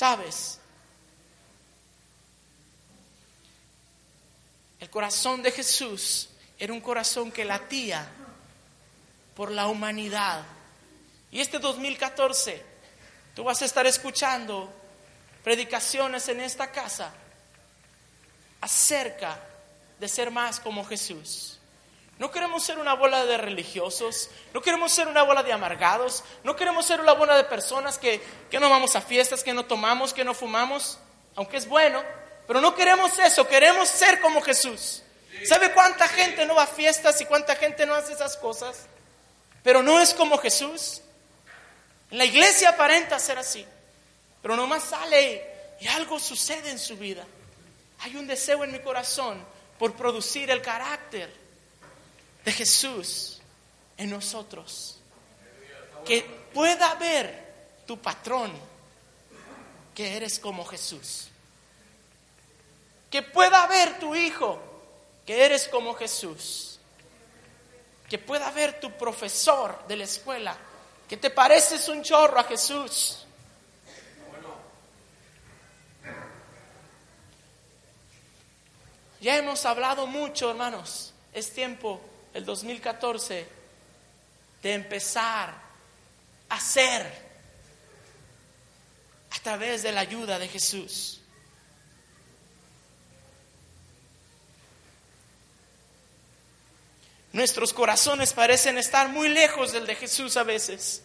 ¿Sabes? 0.00 0.58
El 4.78 4.88
corazón 4.88 5.42
de 5.42 5.52
Jesús 5.52 6.30
era 6.58 6.72
un 6.72 6.80
corazón 6.80 7.30
que 7.30 7.44
latía 7.44 8.08
por 9.36 9.50
la 9.50 9.66
humanidad. 9.66 10.42
Y 11.30 11.42
este 11.42 11.58
2014, 11.58 12.64
tú 13.34 13.44
vas 13.44 13.60
a 13.60 13.66
estar 13.66 13.86
escuchando 13.86 14.72
predicaciones 15.44 16.26
en 16.30 16.40
esta 16.40 16.72
casa 16.72 17.12
acerca 18.62 19.38
de 19.98 20.08
ser 20.08 20.30
más 20.30 20.60
como 20.60 20.82
Jesús. 20.82 21.59
No 22.20 22.30
queremos 22.30 22.62
ser 22.62 22.78
una 22.78 22.92
bola 22.92 23.24
de 23.24 23.38
religiosos, 23.38 24.28
no 24.52 24.60
queremos 24.60 24.92
ser 24.92 25.08
una 25.08 25.22
bola 25.22 25.42
de 25.42 25.54
amargados, 25.54 26.22
no 26.44 26.54
queremos 26.54 26.84
ser 26.84 27.00
una 27.00 27.12
bola 27.12 27.34
de 27.34 27.44
personas 27.44 27.96
que, 27.96 28.20
no 28.52 28.68
vamos 28.68 28.94
a 28.94 29.00
fiestas, 29.00 29.42
que 29.42 29.54
no 29.54 29.64
tomamos, 29.64 30.12
que 30.12 30.22
no 30.22 30.34
fumamos, 30.34 30.98
aunque 31.34 31.56
es 31.56 31.66
bueno, 31.66 32.04
pero 32.46 32.60
no 32.60 32.74
queremos 32.74 33.18
eso, 33.18 33.48
queremos 33.48 33.88
ser 33.88 34.20
como 34.20 34.42
Jesús. 34.42 35.02
¿Sabe 35.46 35.72
cuánta 35.72 36.06
gente 36.08 36.44
no 36.44 36.56
va 36.56 36.64
a 36.64 36.66
fiestas 36.66 37.18
y 37.22 37.24
cuánta 37.24 37.56
gente 37.56 37.86
no 37.86 37.94
hace 37.94 38.12
esas 38.12 38.36
cosas? 38.36 38.84
Pero 39.62 39.82
no 39.82 39.98
es 39.98 40.12
como 40.12 40.36
Jesús. 40.36 41.00
La 42.10 42.26
iglesia 42.26 42.68
aparenta 42.68 43.18
ser 43.18 43.38
así, 43.38 43.64
pero 44.42 44.56
nomás 44.56 44.82
sale 44.82 45.42
y 45.80 45.88
algo 45.88 46.20
sucede 46.20 46.68
en 46.68 46.78
su 46.78 46.98
vida. 46.98 47.24
Hay 48.00 48.14
un 48.14 48.26
deseo 48.26 48.62
en 48.62 48.72
mi 48.72 48.80
corazón 48.80 49.42
por 49.78 49.94
producir 49.94 50.50
el 50.50 50.60
carácter 50.60 51.39
de 52.44 52.52
Jesús 52.52 53.40
en 53.96 54.10
nosotros. 54.10 54.98
Que 56.04 56.22
pueda 56.52 56.94
ver 56.94 57.82
tu 57.86 57.98
patrón 57.98 58.52
que 59.94 60.16
eres 60.16 60.38
como 60.38 60.64
Jesús. 60.64 61.28
Que 63.10 63.22
pueda 63.22 63.66
ver 63.66 63.98
tu 63.98 64.14
hijo 64.14 64.58
que 65.26 65.44
eres 65.44 65.68
como 65.68 65.94
Jesús. 65.94 66.78
Que 68.08 68.18
pueda 68.18 68.50
ver 68.50 68.80
tu 68.80 68.90
profesor 68.92 69.86
de 69.86 69.96
la 69.96 70.04
escuela 70.04 70.56
que 71.10 71.16
te 71.16 71.28
pareces 71.28 71.88
un 71.88 72.04
chorro 72.04 72.38
a 72.38 72.44
Jesús. 72.44 73.26
Ya 79.20 79.36
hemos 79.36 79.66
hablado 79.66 80.06
mucho, 80.06 80.50
hermanos. 80.50 81.12
Es 81.32 81.52
tiempo 81.52 82.00
el 82.34 82.44
2014 82.44 83.46
de 84.62 84.72
empezar 84.72 85.54
a 86.48 86.60
ser 86.60 87.30
a 89.30 89.38
través 89.42 89.82
de 89.82 89.92
la 89.92 90.00
ayuda 90.00 90.38
de 90.38 90.48
Jesús. 90.48 91.20
Nuestros 97.32 97.72
corazones 97.72 98.32
parecen 98.32 98.76
estar 98.76 99.08
muy 99.08 99.28
lejos 99.28 99.72
del 99.72 99.86
de 99.86 99.94
Jesús 99.94 100.36
a 100.36 100.42
veces. 100.42 101.02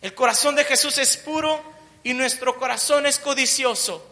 El 0.00 0.14
corazón 0.14 0.54
de 0.54 0.64
Jesús 0.64 0.96
es 0.98 1.16
puro 1.18 1.62
y 2.02 2.14
nuestro 2.14 2.56
corazón 2.56 3.04
es 3.06 3.18
codicioso. 3.18 4.06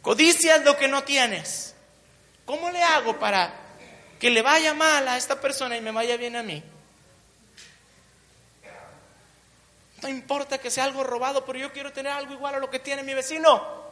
Codicias 0.00 0.64
lo 0.64 0.76
que 0.76 0.88
no 0.88 1.04
tienes. 1.04 1.74
¿Cómo 2.46 2.70
le 2.70 2.82
hago 2.82 3.18
para 3.18 3.63
que 4.24 4.30
le 4.30 4.40
vaya 4.40 4.72
mal 4.72 5.06
a 5.06 5.18
esta 5.18 5.38
persona 5.38 5.76
y 5.76 5.82
me 5.82 5.90
vaya 5.90 6.16
bien 6.16 6.34
a 6.34 6.42
mí. 6.42 6.62
No 10.00 10.08
importa 10.08 10.56
que 10.56 10.70
sea 10.70 10.84
algo 10.84 11.04
robado, 11.04 11.44
pero 11.44 11.58
yo 11.58 11.70
quiero 11.74 11.92
tener 11.92 12.10
algo 12.10 12.32
igual 12.32 12.54
a 12.54 12.58
lo 12.58 12.70
que 12.70 12.78
tiene 12.78 13.02
mi 13.02 13.12
vecino. 13.12 13.84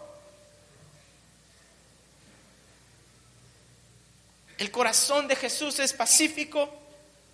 El 4.57 4.71
corazón 4.71 5.29
de 5.29 5.37
Jesús 5.37 5.79
es 5.81 5.93
pacífico 5.93 6.81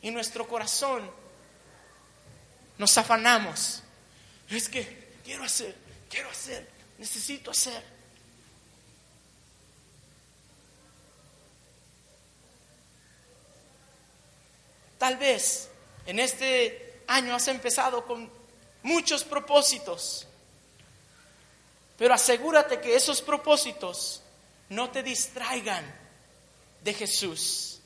y 0.03 0.11
nuestro 0.11 0.49
corazón 0.49 1.09
nos 2.79 2.99
afanamos. 2.99 3.81
Es 4.51 4.69
que 4.69 5.21
quiero 5.25 5.45
hacer, 5.45 5.73
quiero 6.11 6.31
hacer, 6.31 6.69
necesito 6.99 7.53
hacer. 7.53 7.98
Tal 14.99 15.17
vez 15.17 15.69
en 16.07 16.19
este 16.19 17.03
año 17.07 17.35
has 17.35 17.49
empezado 17.49 18.05
con 18.05 18.31
muchos 18.83 19.25
propósitos, 19.25 20.27
pero 21.97 22.15
asegúrate 22.15 22.81
que 22.81 22.95
esos 22.95 23.23
propósitos 23.23 24.23
no 24.69 24.91
te 24.91 25.03
distraigan 25.03 25.85
de 26.83 26.95
Jesús. 26.95 27.81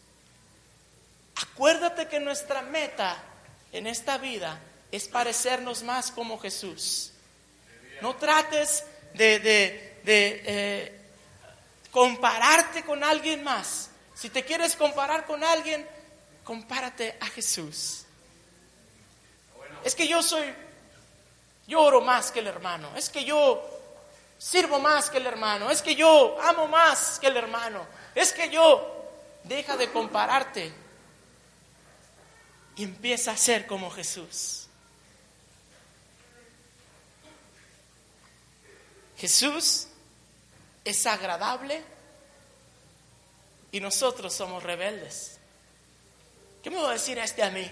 Acuérdate 1.36 2.08
que 2.08 2.20
nuestra 2.20 2.62
meta 2.62 3.22
en 3.72 3.86
esta 3.86 4.18
vida 4.18 4.60
es 4.90 5.08
parecernos 5.08 5.82
más 5.82 6.10
como 6.10 6.38
Jesús. 6.38 7.12
No 8.00 8.16
trates 8.16 8.84
de, 9.14 10.00
eh, 10.04 11.00
compararte 11.90 12.84
con 12.84 13.02
alguien 13.02 13.42
más. 13.42 13.90
Si 14.14 14.28
te 14.28 14.44
quieres 14.44 14.76
comparar 14.76 15.26
con 15.26 15.42
alguien, 15.42 15.86
compárate 16.44 17.16
a 17.20 17.26
Jesús. 17.26 18.04
Es 19.84 19.94
que 19.94 20.06
yo 20.06 20.22
soy, 20.22 20.52
yo 21.66 21.82
oro 21.82 22.00
más 22.00 22.30
que 22.30 22.40
el 22.40 22.46
hermano, 22.46 22.96
es 22.96 23.08
que 23.08 23.24
yo 23.24 23.62
sirvo 24.38 24.78
más 24.80 25.10
que 25.10 25.18
el 25.18 25.26
hermano, 25.26 25.70
es 25.70 25.82
que 25.82 25.94
yo 25.94 26.40
amo 26.42 26.66
más 26.68 27.18
que 27.18 27.28
el 27.28 27.36
hermano, 27.36 27.86
es 28.14 28.32
que 28.32 28.50
yo, 28.50 28.98
deja 29.44 29.76
de 29.76 29.90
compararte 29.90 30.72
y 32.76 32.84
empieza 32.84 33.32
a 33.32 33.36
ser 33.36 33.66
como 33.66 33.90
Jesús. 33.90 34.66
Jesús 39.16 39.86
es 40.84 41.06
agradable 41.06 41.82
y 43.70 43.78
nosotros 43.78 44.34
somos 44.34 44.62
rebeldes. 44.62 45.38
¿Qué 46.62 46.70
me 46.70 46.80
va 46.80 46.90
a 46.90 46.92
decir 46.92 47.18
este 47.18 47.42
a 47.42 47.50
mí? 47.50 47.70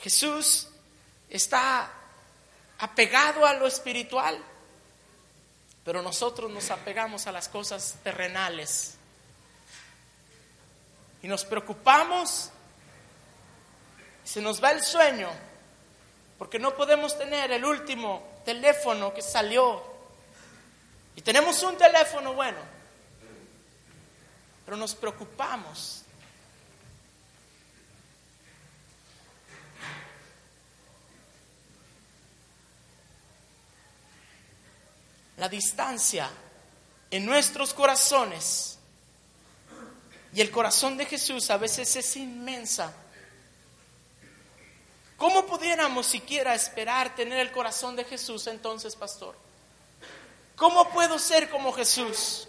Jesús 0.00 0.68
está 1.28 1.90
apegado 2.78 3.46
a 3.46 3.54
lo 3.54 3.66
espiritual, 3.66 4.38
pero 5.84 6.02
nosotros 6.02 6.50
nos 6.50 6.70
apegamos 6.70 7.26
a 7.26 7.32
las 7.32 7.48
cosas 7.48 7.96
terrenales. 8.04 8.96
y 11.22 11.26
nos 11.26 11.44
preocupamos 11.46 12.50
se 14.24 14.40
nos 14.40 14.62
va 14.62 14.72
el 14.72 14.82
sueño 14.82 15.30
porque 16.38 16.58
no 16.58 16.74
podemos 16.74 17.16
tener 17.16 17.52
el 17.52 17.64
último 17.64 18.22
teléfono 18.44 19.14
que 19.14 19.22
salió. 19.22 19.82
Y 21.16 21.22
tenemos 21.22 21.62
un 21.62 21.76
teléfono 21.76 22.34
bueno, 22.34 22.58
pero 24.64 24.76
nos 24.76 24.94
preocupamos. 24.94 26.02
La 35.36 35.48
distancia 35.48 36.30
en 37.10 37.26
nuestros 37.26 37.74
corazones 37.74 38.78
y 40.32 40.40
el 40.40 40.50
corazón 40.50 40.96
de 40.96 41.06
Jesús 41.06 41.50
a 41.50 41.58
veces 41.58 41.94
es 41.96 42.16
inmensa. 42.16 42.92
¿Cómo 45.16 45.46
pudiéramos 45.46 46.06
siquiera 46.06 46.54
esperar 46.54 47.14
tener 47.14 47.38
el 47.38 47.52
corazón 47.52 47.94
de 47.94 48.04
Jesús 48.04 48.46
entonces, 48.46 48.96
pastor? 48.96 49.36
¿Cómo 50.56 50.90
puedo 50.90 51.18
ser 51.18 51.50
como 51.50 51.72
Jesús? 51.72 52.48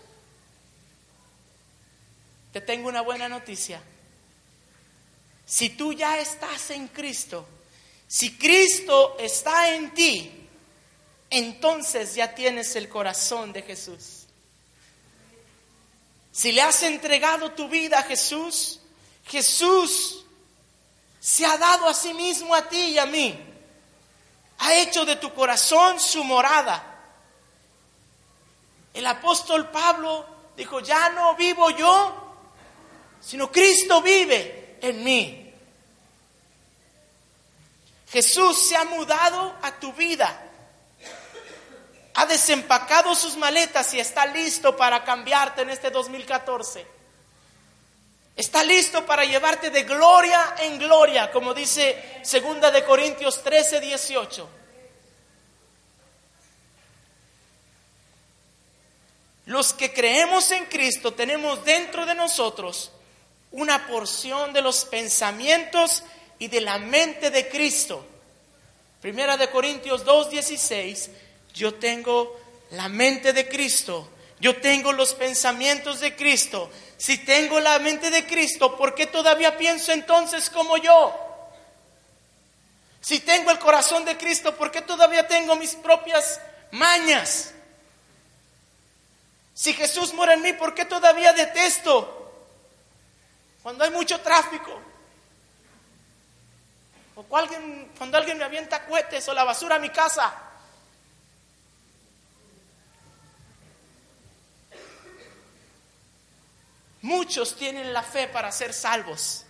Te 2.55 2.61
tengo 2.61 2.87
una 2.87 3.01
buena 3.01 3.27
noticia. 3.27 3.81
Si 5.45 5.71
tú 5.71 5.91
ya 5.91 6.19
estás 6.19 6.69
en 6.69 6.87
Cristo, 6.87 7.45
si 8.07 8.37
Cristo 8.37 9.17
está 9.19 9.75
en 9.75 9.93
ti, 9.93 10.47
entonces 11.29 12.15
ya 12.15 12.33
tienes 12.33 12.73
el 12.77 12.87
corazón 12.87 13.51
de 13.51 13.61
Jesús. 13.61 14.27
Si 16.31 16.53
le 16.53 16.61
has 16.61 16.81
entregado 16.83 17.51
tu 17.51 17.67
vida 17.67 17.99
a 17.99 18.03
Jesús, 18.03 18.79
Jesús 19.25 20.23
se 21.19 21.45
ha 21.45 21.57
dado 21.57 21.89
a 21.89 21.93
sí 21.93 22.13
mismo 22.13 22.55
a 22.55 22.69
ti 22.69 22.91
y 22.91 22.99
a 22.99 23.05
mí. 23.05 23.37
Ha 24.59 24.75
hecho 24.75 25.03
de 25.03 25.17
tu 25.17 25.33
corazón 25.33 25.99
su 25.99 26.23
morada. 26.23 27.01
El 28.93 29.05
apóstol 29.05 29.69
Pablo 29.71 30.25
dijo, 30.55 30.79
ya 30.79 31.09
no 31.09 31.35
vivo 31.35 31.69
yo, 31.71 32.21
sino 33.25 33.51
Cristo 33.51 34.01
vive 34.01 34.77
en 34.81 35.03
mí. 35.03 35.53
Jesús 38.11 38.69
se 38.69 38.75
ha 38.77 38.85
mudado 38.85 39.55
a 39.61 39.79
tu 39.79 39.91
vida 39.93 40.45
ha 42.15 42.25
desempacado 42.25 43.13
sus 43.13 43.35
maletas 43.35 43.93
y 43.93 43.99
está 43.99 44.25
listo 44.25 44.75
para 44.75 45.03
cambiarte 45.03 45.63
en 45.63 45.69
este 45.69 45.91
2014. 45.91 46.88
Está 48.38 48.63
listo 48.63 49.05
para 49.05 49.25
llevarte 49.25 49.69
de 49.69 49.83
gloria 49.83 50.55
en 50.59 50.79
gloria, 50.79 51.29
como 51.31 51.53
dice 51.53 52.19
segunda 52.23 52.71
de 52.71 52.85
Corintios 52.85 53.43
13, 53.43 53.81
18. 53.81 54.49
Los 59.47 59.73
que 59.73 59.93
creemos 59.93 60.51
en 60.51 60.65
Cristo 60.65 61.13
tenemos 61.13 61.65
dentro 61.65 62.05
de 62.05 62.15
nosotros 62.15 62.91
una 63.51 63.88
porción 63.88 64.53
de 64.53 64.62
los 64.62 64.86
pensamientos 64.86 66.03
y 66.39 66.47
de 66.47 66.62
la 66.62 66.77
mente 66.77 67.31
de 67.31 67.47
Cristo. 67.47 68.05
Primera 69.01 69.38
de 69.38 69.49
Corintios 69.49 70.03
2, 70.03 70.29
16 70.29 71.10
yo 71.55 71.75
tengo 71.75 72.38
la 72.71 72.89
mente 72.89 73.31
de 73.31 73.47
Cristo, 73.47 74.10
yo 74.39 74.60
tengo 74.60 74.91
los 74.91 75.13
pensamientos 75.13 76.01
de 76.01 76.15
Cristo. 76.15 76.69
Si 76.97 77.19
tengo 77.19 77.60
la 77.60 77.79
mente 77.79 78.12
de 78.12 78.25
Cristo, 78.25 78.77
¿por 78.77 78.93
qué 78.93 79.05
todavía 79.08 79.58
pienso 79.58 79.91
entonces 79.93 80.49
como 80.49 80.77
yo? 80.77 81.15
Si 82.99 83.19
tengo 83.19 83.51
el 83.51 83.60
corazón 83.60 84.03
de 84.03 84.17
Cristo, 84.17 84.55
¿por 84.55 84.71
qué 84.71 84.81
todavía 84.81 85.27
tengo 85.27 85.55
mis 85.55 85.75
propias 85.75 86.41
mañas? 86.71 87.53
Si 89.53 89.73
Jesús 89.73 90.13
mora 90.13 90.34
en 90.34 90.41
mí, 90.41 90.53
¿por 90.53 90.73
qué 90.73 90.84
todavía 90.84 91.31
detesto 91.31 92.24
cuando 93.65 93.84
hay 93.84 93.89
mucho 93.89 94.21
tráfico? 94.21 94.80
O 97.15 97.23
cuando 97.23 98.15
alguien 98.15 98.38
me 98.38 98.43
avienta 98.43 98.86
cohetes 98.86 99.28
o 99.28 99.34
la 99.34 99.43
basura 99.43 99.78
a 99.78 99.80
mi 99.80 99.89
casa. 99.89 100.32
Muchos 107.01 107.56
tienen 107.56 107.91
la 107.91 108.04
fe 108.04 108.28
para 108.28 108.51
ser 108.51 108.71
salvos. 108.71 109.47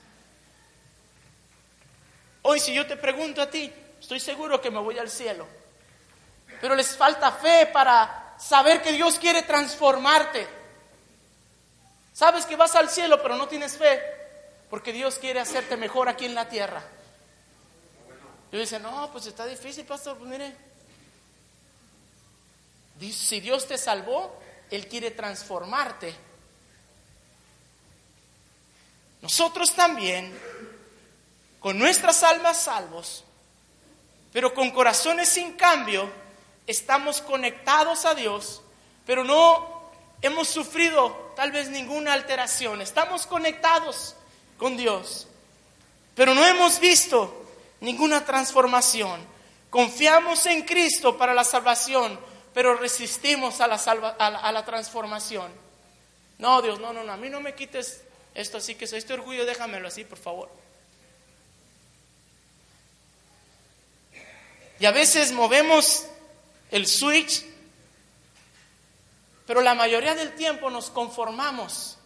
Hoy 2.44 2.62
si 2.62 2.74
yo 2.74 2.88
te 2.88 2.96
pregunto 2.96 3.42
a 3.42 3.50
ti, 3.50 3.70
estoy 4.00 4.22
seguro 4.22 4.62
que 4.62 4.72
me 4.72 4.80
voy 4.80 4.98
al 4.98 5.10
cielo. 5.10 5.46
Pero 6.62 6.74
les 6.74 6.96
falta 6.96 7.34
fe 7.34 7.66
para 7.66 8.36
saber 8.40 8.82
que 8.82 8.94
Dios 8.94 9.20
quiere 9.20 9.44
transformarte. 9.44 10.65
Sabes 12.16 12.48
que 12.48 12.56
vas 12.56 12.74
al 12.76 12.90
cielo, 12.90 13.22
pero 13.22 13.36
no 13.36 13.48
tienes 13.48 13.78
fe, 13.78 14.02
porque 14.72 14.92
Dios 14.92 15.20
quiere 15.20 15.40
hacerte 15.40 15.78
mejor 15.78 16.10
aquí 16.10 16.26
en 16.26 16.34
la 16.34 16.50
tierra. 16.50 16.82
Y 18.52 18.58
dice, 18.58 18.80
no, 18.80 19.12
pues 19.12 19.28
está 19.28 19.46
difícil, 19.46 19.86
pastor, 19.86 20.18
pues 20.18 20.28
mire. 20.28 20.56
Si 23.12 23.40
Dios 23.40 23.68
te 23.68 23.78
salvó, 23.78 24.40
Él 24.72 24.88
quiere 24.88 25.12
transformarte 25.12 26.16
nosotros 29.26 29.74
también, 29.74 30.40
con 31.60 31.80
nuestras 31.80 32.22
almas 32.22 32.62
salvos, 32.62 33.24
pero 34.32 34.54
con 34.54 34.70
corazones 34.70 35.30
sin 35.30 35.54
cambio, 35.54 36.08
estamos 36.68 37.22
conectados 37.22 38.06
a 38.06 38.14
Dios, 38.14 38.62
pero 39.04 39.24
no 39.24 39.90
hemos 40.22 40.48
sufrido 40.48 41.25
tal 41.36 41.52
vez 41.52 41.70
ninguna 41.70 42.14
alteración. 42.14 42.82
Estamos 42.82 43.28
conectados 43.28 44.16
con 44.58 44.78
Dios, 44.78 45.28
pero 46.16 46.34
no 46.34 46.46
hemos 46.46 46.80
visto 46.80 47.46
ninguna 47.82 48.26
transformación. 48.26 49.22
Confiamos 49.70 50.46
en 50.46 50.64
Cristo 50.64 51.18
para 51.18 51.34
la 51.34 51.44
salvación, 51.44 52.20
pero 52.54 52.76
resistimos 52.76 53.62
a 53.62 53.68
la, 53.68 53.76
a 53.76 54.52
la 54.52 54.66
transformación. 54.66 55.52
No, 56.38 56.62
Dios, 56.62 56.80
no, 56.80 56.94
no, 56.94 57.04
no, 57.04 57.12
a 57.14 57.18
mí 57.18 57.30
no 57.30 57.42
me 57.42 57.56
quites 57.56 58.02
esto 58.34 58.58
así 58.58 58.76
que 58.76 58.86
este 58.86 59.14
orgullo, 59.14 59.46
déjamelo 59.46 59.88
así, 59.88 60.04
por 60.04 60.18
favor. 60.18 60.50
Y 64.78 64.86
a 64.86 64.92
veces 64.92 65.32
movemos 65.32 66.06
el 66.70 66.86
switch, 66.86 67.46
pero 69.46 69.62
la 69.62 69.76
mayoría 69.76 70.16
del 70.16 70.34
tiempo 70.36 70.70
nos 70.70 70.90
conformamos 70.90 71.98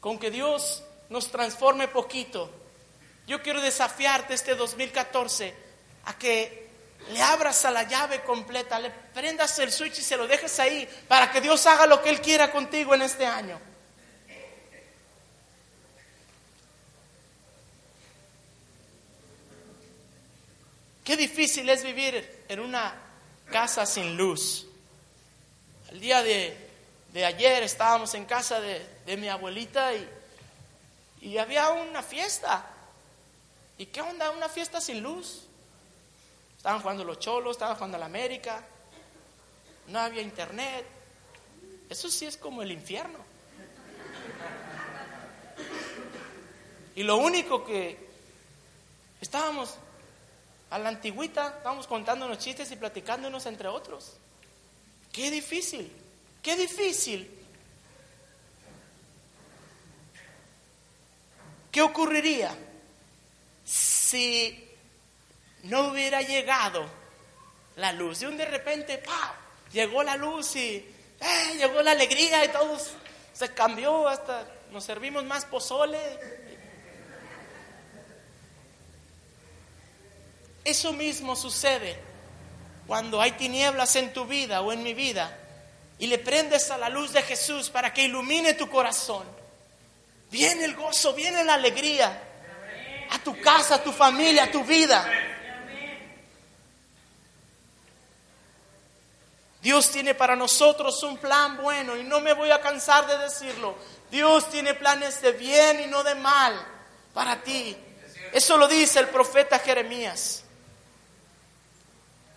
con 0.00 0.18
que 0.18 0.30
Dios 0.30 0.82
nos 1.10 1.30
transforme 1.30 1.88
poquito. 1.88 2.50
Yo 3.26 3.42
quiero 3.42 3.60
desafiarte 3.60 4.34
este 4.34 4.54
2014 4.54 5.54
a 6.06 6.18
que 6.18 6.68
le 7.10 7.20
abras 7.20 7.64
a 7.64 7.70
la 7.70 7.84
llave 7.84 8.22
completa, 8.22 8.78
le 8.78 8.90
prendas 8.90 9.58
el 9.58 9.70
switch 9.70 9.98
y 9.98 10.02
se 10.02 10.16
lo 10.16 10.26
dejes 10.26 10.58
ahí 10.58 10.88
para 11.06 11.30
que 11.30 11.40
Dios 11.40 11.66
haga 11.66 11.86
lo 11.86 12.02
que 12.02 12.10
Él 12.10 12.20
quiera 12.20 12.50
contigo 12.50 12.94
en 12.94 13.02
este 13.02 13.26
año. 13.26 13.60
Qué 21.04 21.16
difícil 21.16 21.68
es 21.68 21.82
vivir 21.82 22.44
en 22.48 22.60
una 22.60 22.94
casa 23.50 23.84
sin 23.84 24.16
luz. 24.16 24.66
El 25.92 26.00
día 26.00 26.22
de, 26.22 26.56
ayer 27.22 27.62
estábamos 27.62 28.14
en 28.14 28.24
casa 28.24 28.62
de, 28.62 29.16
mi 29.18 29.28
abuelita 29.28 29.92
y, 29.92 30.08
y 31.20 31.36
había 31.36 31.68
una 31.68 32.02
fiesta. 32.02 32.64
¿Y 33.76 33.84
qué 33.84 34.00
onda? 34.00 34.30
Una 34.30 34.48
fiesta 34.48 34.80
sin 34.80 35.02
luz. 35.02 35.42
Estaban 36.56 36.80
jugando 36.80 37.04
los 37.04 37.18
cholos, 37.18 37.56
estaban 37.56 37.74
jugando 37.74 37.98
la 37.98 38.06
América, 38.06 38.64
no 39.88 39.98
había 39.98 40.22
internet. 40.22 40.86
Eso 41.90 42.08
sí 42.08 42.24
es 42.24 42.38
como 42.38 42.62
el 42.62 42.72
infierno. 42.72 43.18
Y 46.94 47.02
lo 47.02 47.18
único 47.18 47.66
que 47.66 47.98
estábamos 49.20 49.74
a 50.70 50.78
la 50.78 50.88
antigüita, 50.88 51.48
estábamos 51.58 51.86
contándonos 51.86 52.38
chistes 52.38 52.72
y 52.72 52.76
platicándonos 52.76 53.44
entre 53.44 53.68
otros. 53.68 54.16
Qué 55.12 55.30
difícil, 55.30 55.92
qué 56.42 56.56
difícil. 56.56 57.30
¿Qué 61.70 61.82
ocurriría 61.82 62.56
si 63.64 64.70
no 65.64 65.88
hubiera 65.88 66.22
llegado 66.22 66.86
la 67.76 67.92
luz? 67.92 68.22
Y 68.22 68.26
un 68.26 68.38
de 68.38 68.46
repente, 68.46 68.98
¡pa! 68.98 69.36
Llegó 69.72 70.02
la 70.02 70.16
luz 70.16 70.56
y 70.56 70.76
¡eh! 70.76 71.56
llegó 71.58 71.82
la 71.82 71.92
alegría 71.92 72.44
y 72.44 72.48
todo 72.48 72.78
se 73.32 73.54
cambió 73.54 74.08
hasta 74.08 74.46
nos 74.70 74.84
servimos 74.84 75.24
más 75.24 75.44
pozole. 75.44 75.98
Eso 80.64 80.92
mismo 80.92 81.36
sucede 81.36 82.11
cuando 82.86 83.20
hay 83.20 83.32
tinieblas 83.32 83.96
en 83.96 84.12
tu 84.12 84.24
vida 84.26 84.60
o 84.60 84.72
en 84.72 84.82
mi 84.82 84.94
vida 84.94 85.38
y 85.98 86.06
le 86.06 86.18
prendes 86.18 86.70
a 86.70 86.78
la 86.78 86.88
luz 86.88 87.12
de 87.12 87.22
Jesús 87.22 87.70
para 87.70 87.92
que 87.92 88.02
ilumine 88.02 88.54
tu 88.54 88.68
corazón. 88.68 89.24
Viene 90.30 90.64
el 90.64 90.74
gozo, 90.74 91.14
viene 91.14 91.44
la 91.44 91.54
alegría 91.54 92.20
a 93.10 93.18
tu 93.18 93.38
casa, 93.40 93.76
a 93.76 93.82
tu 93.82 93.92
familia, 93.92 94.44
a 94.44 94.50
tu 94.50 94.64
vida. 94.64 95.08
Dios 99.60 99.92
tiene 99.92 100.14
para 100.14 100.34
nosotros 100.34 101.00
un 101.04 101.18
plan 101.18 101.56
bueno 101.58 101.96
y 101.96 102.02
no 102.02 102.20
me 102.20 102.32
voy 102.32 102.50
a 102.50 102.60
cansar 102.60 103.06
de 103.06 103.16
decirlo. 103.18 103.76
Dios 104.10 104.50
tiene 104.50 104.74
planes 104.74 105.22
de 105.22 105.32
bien 105.32 105.80
y 105.80 105.86
no 105.86 106.02
de 106.02 106.16
mal 106.16 106.60
para 107.14 107.42
ti. 107.42 107.76
Eso 108.32 108.56
lo 108.56 108.66
dice 108.66 108.98
el 108.98 109.08
profeta 109.08 109.60
Jeremías. 109.60 110.41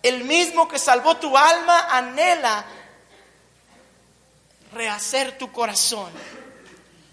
El 0.06 0.22
mismo 0.22 0.68
que 0.68 0.78
salvó 0.78 1.16
tu 1.16 1.36
alma 1.36 1.88
anhela 1.90 2.64
rehacer 4.72 5.36
tu 5.36 5.50
corazón. 5.50 6.12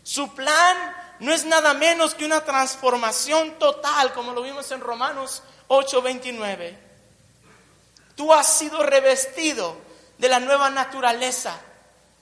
Su 0.04 0.32
plan 0.36 0.96
no 1.18 1.34
es 1.34 1.44
nada 1.44 1.74
menos 1.74 2.14
que 2.14 2.24
una 2.24 2.46
transformación 2.46 3.58
total, 3.58 4.14
como 4.14 4.32
lo 4.34 4.44
vimos 4.44 4.70
en 4.70 4.80
Romanos 4.80 5.42
8:29. 5.70 6.78
Tú 8.16 8.32
has 8.32 8.60
sido 8.60 8.84
revestido 8.84 9.76
de 10.20 10.30
la 10.30 10.40
nueva 10.40 10.70
naturaleza 10.70 11.60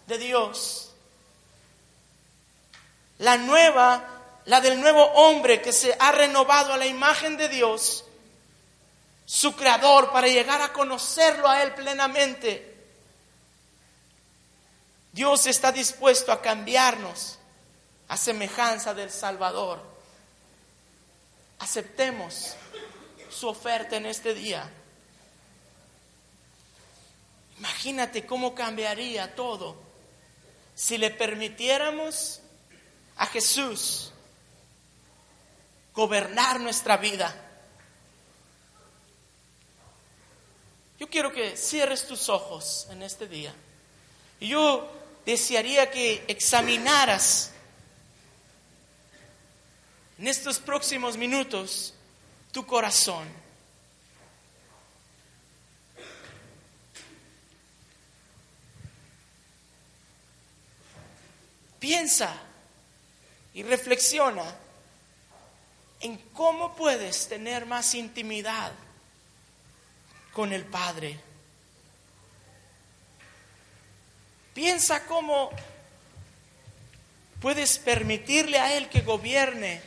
de 0.08 0.18
Dios. 0.20 0.94
La 3.18 3.36
nueva, 3.36 4.06
la 4.46 4.62
del 4.62 4.80
nuevo 4.80 5.04
hombre 5.04 5.62
que 5.62 5.74
se 5.74 5.94
ha 6.00 6.14
renovado 6.14 6.72
a 6.72 6.78
la 6.78 6.86
imagen 6.86 7.36
de 7.36 7.50
Dios 7.50 8.06
su 9.26 9.56
creador, 9.56 10.12
para 10.12 10.28
llegar 10.28 10.62
a 10.62 10.74
conocerlo 10.74 11.48
a 11.48 11.64
Él 11.64 11.74
plenamente. 11.74 12.72
Dios 15.12 15.46
está 15.46 15.72
dispuesto 15.72 16.32
a 16.32 16.42
cambiarnos 16.42 17.38
a 18.08 18.18
semejanza 18.18 18.94
del 18.94 19.10
Salvador. 19.10 19.82
Aceptemos 21.60 22.56
su 23.30 23.48
oferta 23.48 23.96
en 23.96 24.06
este 24.06 24.34
día. 24.34 24.70
Imagínate 27.58 28.26
cómo 28.26 28.56
cambiaría 28.56 29.36
todo 29.36 29.76
si 30.76 30.98
le 30.98 31.12
permitiéramos 31.12 32.42
a 33.18 33.28
Jesús 33.28 34.12
gobernar 35.94 36.60
nuestra 36.60 36.98
vida. 36.98 37.51
Yo 41.02 41.10
quiero 41.10 41.34
que 41.34 41.58
cierres 41.58 42.06
tus 42.06 42.30
ojos 42.30 42.86
en 42.92 43.02
este 43.02 43.28
día. 43.28 43.52
Y 44.40 44.50
yo 44.50 44.88
desearía 45.26 45.90
que 45.90 46.24
examinaras 46.28 47.54
en 50.20 50.28
estos 50.28 50.60
próximos 50.60 51.18
minutos 51.18 51.96
tu 52.52 52.68
corazón. 52.68 53.28
Piensa 61.80 62.32
y 63.56 63.64
reflexiona 63.64 64.56
en 66.00 66.16
cómo 66.32 66.76
puedes 66.76 67.28
tener 67.28 67.66
más 67.66 67.96
intimidad 67.96 68.72
con 70.34 70.54
el 70.54 70.66
Padre. 70.66 71.20
Piensa 74.54 75.06
cómo 75.06 75.52
puedes 77.40 77.80
permitirle 77.80 78.60
a 78.60 78.76
Él 78.76 78.90
que 78.90 79.02
gobierne 79.02 79.82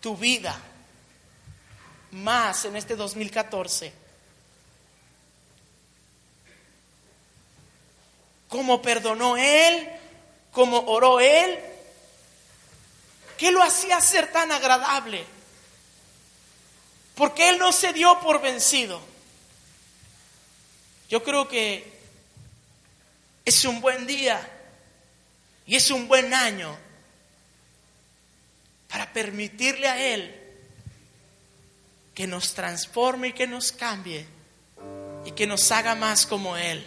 tu 0.00 0.16
vida 0.16 0.58
más 2.12 2.64
en 2.64 2.76
este 2.76 2.96
2014. 2.96 3.92
Cómo 8.48 8.80
perdonó 8.80 9.36
Él, 9.36 9.88
cómo 10.52 10.78
oró 10.86 11.18
Él, 11.18 11.58
¿qué 13.36 13.50
lo 13.50 13.62
hacía 13.62 14.00
ser 14.00 14.30
tan 14.32 14.52
agradable? 14.52 15.35
Porque 17.16 17.48
Él 17.48 17.58
no 17.58 17.72
se 17.72 17.92
dio 17.92 18.20
por 18.20 18.40
vencido. 18.40 19.00
Yo 21.08 21.24
creo 21.24 21.48
que 21.48 21.92
es 23.44 23.64
un 23.64 23.80
buen 23.80 24.06
día 24.06 24.40
y 25.66 25.76
es 25.76 25.90
un 25.90 26.06
buen 26.06 26.34
año 26.34 26.76
para 28.88 29.12
permitirle 29.12 29.88
a 29.88 30.14
Él 30.14 30.42
que 32.14 32.26
nos 32.26 32.54
transforme 32.54 33.28
y 33.28 33.32
que 33.32 33.46
nos 33.46 33.72
cambie 33.72 34.26
y 35.24 35.32
que 35.32 35.46
nos 35.46 35.70
haga 35.72 35.94
más 35.94 36.26
como 36.26 36.56
Él. 36.56 36.84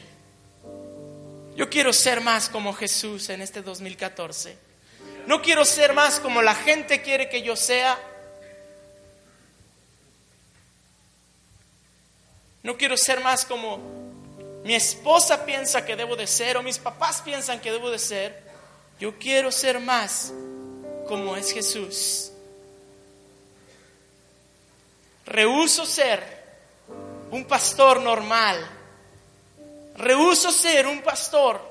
Yo 1.56 1.70
quiero 1.70 1.92
ser 1.92 2.22
más 2.22 2.50
como 2.50 2.74
Jesús 2.74 3.30
en 3.30 3.42
este 3.42 3.62
2014. 3.62 4.58
No 5.28 5.42
quiero 5.42 5.66
ser 5.66 5.94
más 5.94 6.20
como 6.20 6.42
la 6.42 6.56
gente 6.56 7.02
quiere 7.02 7.30
que 7.30 7.42
yo 7.42 7.56
sea. 7.56 8.00
No 12.64 12.78
quiero 12.78 12.98
ser 12.98 13.22
más 13.22 13.46
como 13.46 13.80
mi 14.64 14.76
esposa 14.76 15.46
piensa 15.46 15.86
que 15.86 15.96
debo 15.96 16.16
de 16.16 16.28
ser 16.28 16.58
o 16.58 16.64
mis 16.64 16.78
papás 16.78 17.22
piensan 17.22 17.60
que 17.60 17.72
debo 17.72 17.90
de 17.90 18.00
ser. 18.00 18.44
Yo 19.00 19.18
quiero 19.18 19.52
ser 19.52 19.80
más 19.80 20.34
como 21.08 21.38
es 21.38 21.52
Jesús. 21.52 22.32
Rehuso 25.26 25.86
ser 25.86 26.22
un 27.32 27.46
pastor 27.46 28.02
normal. 28.02 28.58
Rehuso 29.96 30.52
ser 30.52 30.88
un 30.88 31.02
pastor 31.02 31.62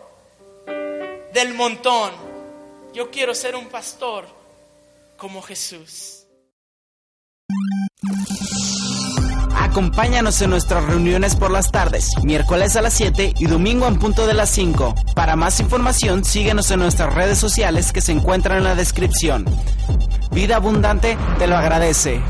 del 1.32 1.54
montón. 1.54 2.12
Yo 2.94 3.10
quiero 3.10 3.34
ser 3.34 3.54
un 3.54 3.68
pastor 3.68 4.26
como 5.16 5.42
Jesús. 5.42 6.24
Acompáñanos 9.78 10.42
en 10.42 10.50
nuestras 10.50 10.84
reuniones 10.86 11.36
por 11.36 11.52
las 11.52 11.70
tardes, 11.70 12.10
miércoles 12.24 12.74
a 12.74 12.82
las 12.82 12.94
7 12.94 13.34
y 13.38 13.46
domingo 13.46 13.86
en 13.86 14.00
punto 14.00 14.26
de 14.26 14.34
las 14.34 14.50
5. 14.50 14.92
Para 15.14 15.36
más 15.36 15.60
información, 15.60 16.24
síguenos 16.24 16.72
en 16.72 16.80
nuestras 16.80 17.14
redes 17.14 17.38
sociales 17.38 17.92
que 17.92 18.00
se 18.00 18.10
encuentran 18.10 18.58
en 18.58 18.64
la 18.64 18.74
descripción. 18.74 19.44
Vida 20.32 20.56
Abundante 20.56 21.16
te 21.38 21.46
lo 21.46 21.56
agradece. 21.56 22.20